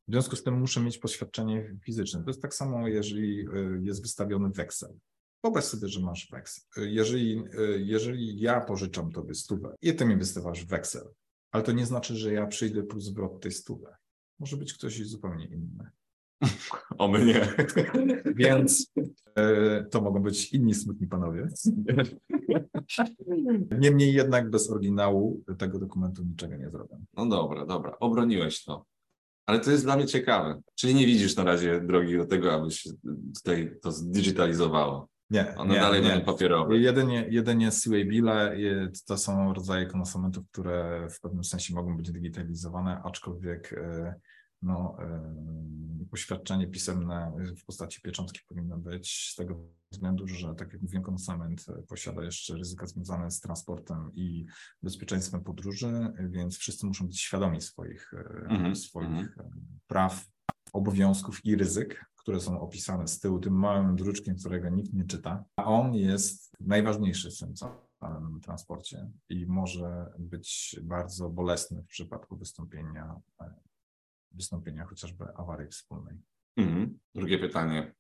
W 0.09 0.13
związku 0.13 0.37
z 0.37 0.43
tym 0.43 0.61
muszę 0.61 0.81
mieć 0.81 0.99
poświadczenie 0.99 1.77
fizyczne. 1.85 2.23
To 2.23 2.31
jest 2.31 2.43
tak 2.43 2.55
samo, 2.55 2.89
jeżeli 2.89 3.41
y, 3.41 3.81
jest 3.83 4.03
wystawiony 4.03 4.51
weksel. 4.51 4.99
Wyobraź 5.45 5.65
sobie, 5.65 5.89
że 5.89 6.01
masz 6.01 6.29
weksel. 6.31 6.95
Jeżeli, 6.95 7.45
jeżeli 7.77 8.41
ja 8.41 8.61
pożyczam 8.61 9.13
tobie 9.13 9.35
stówę 9.35 9.75
i 9.83 9.95
ty 9.95 10.05
mi 10.05 10.17
wystawiasz 10.17 10.65
weksel, 10.65 11.09
ale 11.51 11.63
to 11.63 11.73
nie 11.73 11.87
znaczy, 11.87 12.17
że 12.17 12.33
ja 12.33 12.47
przyjdę 12.47 12.83
plus 12.83 13.05
zwrot 13.05 13.43
tej 13.43 13.53
stówy. 13.53 13.87
Może 14.39 14.57
być 14.57 14.75
ktoś 14.75 15.07
zupełnie 15.07 15.47
inny. 15.47 15.91
O 16.99 17.09
mnie. 17.09 17.55
Więc 18.37 18.93
y, 18.99 19.87
to 19.91 20.01
mogą 20.01 20.23
być 20.23 20.53
inni 20.53 20.75
smutni 20.75 21.07
panowie. 21.07 21.49
Niemniej 23.81 24.15
jednak 24.15 24.51
bez 24.51 24.71
oryginału 24.71 25.45
tego 25.59 25.79
dokumentu 25.79 26.25
niczego 26.25 26.57
nie 26.57 26.71
zrobię. 26.71 26.97
No 27.15 27.27
dobra, 27.27 27.67
dobra, 27.67 27.97
obroniłeś 28.01 28.65
to. 28.65 28.87
Ale 29.47 29.61
to 29.61 29.71
jest 29.71 29.85
dla 29.85 29.97
mnie 29.97 30.07
ciekawe. 30.07 30.63
Czyli 30.75 30.95
nie 30.95 31.07
widzisz 31.07 31.37
na 31.37 31.45
razie 31.45 31.81
drogi 31.81 32.17
do 32.17 32.27
tego, 32.27 32.53
aby 32.55 32.71
się 32.71 32.91
tutaj 33.35 33.79
to 33.83 33.93
zdigitalizowało. 33.93 35.09
Nie, 35.33 35.57
One 35.57 35.75
nie, 35.75 35.81
dalej 35.81 36.03
nie. 36.03 36.09
będą 36.09 36.25
papierowe. 36.25 36.79
Jedynie, 36.79 37.27
jedynie 37.31 37.71
CUA 37.71 38.05
bile 38.07 38.57
to 39.07 39.19
są 39.19 39.55
rodzaje 39.55 39.87
konsumentów, 39.87 40.45
które 40.53 41.09
w 41.11 41.21
pewnym 41.21 41.45
sensie 41.45 41.75
mogą 41.75 41.97
być 41.97 42.13
digitalizowane, 42.13 43.03
aczkolwiek 43.05 43.73
e, 43.73 44.15
no, 44.63 44.97
e, 45.01 45.35
poświadczenie 46.11 46.67
pisemne 46.67 47.33
w 47.61 47.65
postaci 47.65 48.01
pieczątki 48.01 48.41
powinno 48.49 48.79
być 48.79 49.31
z 49.33 49.37
tego 49.37 49.61
względu, 49.91 50.29
że 50.29 50.55
tak 50.55 50.73
jak 50.73 50.83
mówiłem, 50.83 51.03
konsument 51.03 51.67
posiada 51.89 52.25
jeszcze 52.25 52.57
ryzyka 52.57 52.87
związane 52.87 53.31
z 53.31 53.41
transportem 53.41 54.11
i 54.15 54.47
bezpieczeństwem 54.83 55.45
podróży, 55.45 55.93
więc 56.31 56.59
wszyscy 56.59 56.87
muszą 56.87 57.07
być 57.07 57.21
świadomi 57.21 57.61
swoich, 57.61 58.15
e, 58.15 58.49
Mhm, 58.51 58.77
swoich 58.77 59.09
mhm. 59.09 59.29
e, 59.39 59.51
praw, 59.87 60.25
obowiązków 60.73 61.45
i 61.45 61.57
ryzyk, 61.57 62.05
które 62.23 62.41
są 62.41 62.61
opisane 62.61 63.09
z 63.09 63.21
tyłu 63.21 63.39
tym 63.39 63.59
małym 63.59 63.97
druczkiem, 63.97 64.37
którego 64.37 64.69
nikt 64.69 64.93
nie 64.93 65.05
czyta. 65.05 65.45
A 65.57 65.65
on 65.65 65.95
jest 65.95 66.53
najważniejszy 66.61 67.31
w 67.31 67.39
tym 67.39 67.55
całym 67.55 68.41
transporcie 68.41 69.11
i 69.29 69.47
może 69.47 70.07
być 70.19 70.81
bardzo 70.83 71.29
bolesny 71.29 71.83
w 71.83 71.87
przypadku 71.87 72.37
wystąpienia, 72.37 73.21
e, 73.41 73.55
wystąpienia 74.31 74.85
chociażby 74.85 75.25
awarii 75.37 75.69
wspólnej. 75.69 76.17
Mhm. 76.57 76.99
Drugie 77.15 77.39
pytanie. 77.39 77.95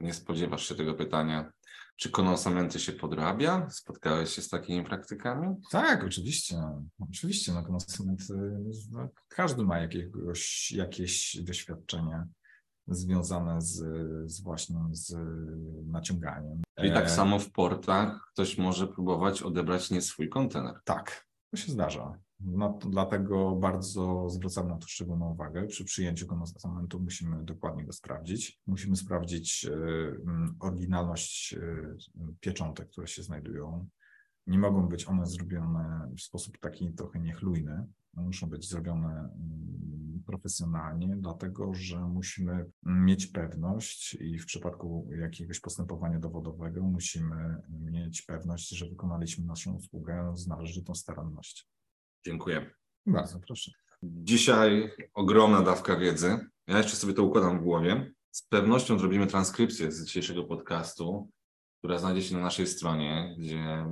Nie 0.00 0.14
spodziewasz 0.14 0.68
się 0.68 0.74
tego 0.74 0.94
pytania. 0.94 1.52
Czy 1.96 2.10
konosamenty 2.10 2.80
się 2.80 2.92
podrabia? 2.92 3.70
Spotkałeś 3.70 4.30
się 4.30 4.42
z 4.42 4.48
takimi 4.48 4.84
praktykami? 4.84 5.54
Tak, 5.70 6.04
oczywiście. 6.04 6.56
Oczywiście, 6.98 7.52
no, 7.52 7.62
konsument, 7.62 8.20
no, 8.90 9.08
każdy 9.28 9.64
ma 9.64 9.78
jakiegoś, 9.78 10.72
jakieś 10.72 11.36
doświadczenie 11.42 12.26
związane 12.88 13.62
z, 13.62 13.84
z 14.30 14.40
właśnie 14.40 14.80
z 14.90 15.16
naciąganiem. 15.86 16.62
Czyli 16.78 16.92
tak 16.92 17.04
E, 17.04 17.08
samo 17.08 17.38
w 17.38 17.52
portach 17.52 18.30
ktoś 18.32 18.58
może 18.58 18.86
próbować 18.86 19.42
odebrać 19.42 19.90
nie 19.90 20.00
swój 20.02 20.28
kontener. 20.28 20.74
Tak, 20.84 21.26
to 21.50 21.56
się 21.56 21.72
zdarza. 21.72 22.18
No, 22.40 22.78
dlatego 22.90 23.56
bardzo 23.56 24.28
zwracam 24.28 24.68
na 24.68 24.78
to 24.78 24.86
szczególną 24.86 25.30
uwagę. 25.30 25.66
Przy 25.66 25.84
przyjęciu 25.84 26.26
konsumentu 26.26 27.00
musimy 27.00 27.44
dokładnie 27.44 27.84
go 27.84 27.92
sprawdzić. 27.92 28.60
Musimy 28.66 28.96
sprawdzić 28.96 29.64
e, 29.64 29.72
mm, 29.72 30.56
oryginalność 30.60 31.54
e, 31.54 31.96
pieczątek, 32.40 32.88
które 32.90 33.06
się 33.06 33.22
znajdują. 33.22 33.88
Nie 34.46 34.58
mogą 34.58 34.88
być 34.88 35.08
one 35.08 35.26
zrobione 35.26 36.10
w 36.16 36.20
sposób 36.20 36.58
taki 36.58 36.92
trochę 36.92 37.20
niechlujny. 37.20 37.86
Muszą 38.16 38.46
być 38.46 38.68
zrobione 38.68 39.08
mm, 39.08 40.22
profesjonalnie, 40.26 41.16
dlatego 41.16 41.74
że 41.74 42.00
musimy 42.00 42.70
mieć 42.82 43.26
pewność 43.26 44.14
i 44.14 44.38
w 44.38 44.46
przypadku 44.46 45.08
jakiegoś 45.20 45.60
postępowania 45.60 46.18
dowodowego 46.18 46.82
musimy 46.82 47.56
mieć 47.68 48.22
pewność, 48.22 48.68
że 48.68 48.88
wykonaliśmy 48.88 49.44
naszą 49.44 49.74
usługę 49.74 50.32
z 50.34 50.46
należytą 50.46 50.94
starannością. 50.94 51.64
Dziękuję. 52.26 52.70
Bardzo 53.06 53.40
proszę. 53.40 53.70
Dzisiaj 54.02 54.90
ogromna 55.14 55.62
dawka 55.62 55.96
wiedzy. 55.96 56.38
Ja 56.66 56.78
jeszcze 56.78 56.96
sobie 56.96 57.14
to 57.14 57.22
układam 57.22 57.58
w 57.58 57.62
głowie. 57.62 58.12
Z 58.30 58.42
pewnością 58.42 58.98
zrobimy 58.98 59.26
transkrypcję 59.26 59.92
z 59.92 60.04
dzisiejszego 60.04 60.44
podcastu, 60.44 61.30
która 61.78 61.98
znajdzie 61.98 62.22
się 62.22 62.34
na 62.34 62.40
naszej 62.40 62.66
stronie, 62.66 63.36
gdzie 63.38 63.86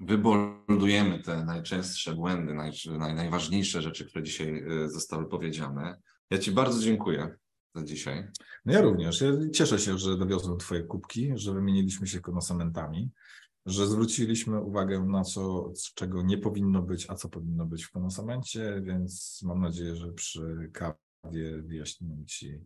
wyboldujemy 0.00 1.22
te 1.22 1.44
najczęstsze 1.44 2.14
błędy, 2.14 2.54
naj, 2.54 2.72
naj, 2.98 3.14
najważniejsze 3.14 3.82
rzeczy, 3.82 4.04
które 4.04 4.24
dzisiaj 4.24 4.64
e, 4.68 4.88
zostały 4.88 5.28
powiedziane. 5.28 6.00
Ja 6.30 6.38
Ci 6.38 6.52
bardzo 6.52 6.80
dziękuję 6.80 7.36
za 7.74 7.84
dzisiaj. 7.84 8.28
No 8.64 8.72
ja 8.72 8.80
również. 8.80 9.20
Ja 9.20 9.30
cieszę 9.54 9.78
się, 9.78 9.98
że 9.98 10.16
dowiozłem 10.16 10.58
Twoje 10.58 10.82
kubki, 10.82 11.32
że 11.34 11.52
wymieniliśmy 11.52 12.06
się 12.06 12.20
konosamentami, 12.20 13.10
że 13.66 13.86
zwróciliśmy 13.86 14.60
uwagę 14.60 15.04
na 15.04 15.24
co, 15.24 15.72
czego 15.94 16.22
nie 16.22 16.38
powinno 16.38 16.82
być, 16.82 17.10
a 17.10 17.14
co 17.14 17.28
powinno 17.28 17.66
być 17.66 17.84
w 17.84 17.90
konosamencie, 17.90 18.82
więc 18.84 19.42
mam 19.42 19.60
nadzieję, 19.60 19.96
że 19.96 20.12
przy 20.12 20.70
kawie 20.72 21.62
wyjaśnimy 21.62 22.24
Ci 22.24 22.60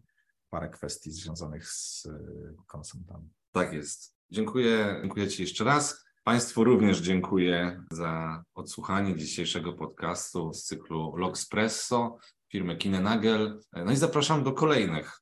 parę 0.51 0.69
kwestii 0.69 1.11
związanych 1.11 1.69
z 1.69 2.07
e, 2.07 2.55
konosamentami. 2.67 3.29
Tak 3.53 3.73
jest. 3.73 4.15
Dziękuję, 4.31 4.99
dziękuję 5.01 5.29
Ci 5.29 5.43
jeszcze 5.43 5.65
raz. 5.65 6.05
Państwu 6.25 6.65
również 6.65 7.01
dziękuję 7.01 7.85
za 7.91 8.43
odsłuchanie 8.55 9.17
dzisiejszego 9.17 9.73
podcastu 9.73 10.53
z 10.53 10.65
cyklu 10.65 11.17
Logspresso 11.17 12.19
firmy 12.53 12.77
Kinenagel. 12.77 13.61
No 13.73 13.93
i 13.93 13.97
zapraszam 13.97 14.45
do 14.45 14.53
kolejnych 14.53 15.22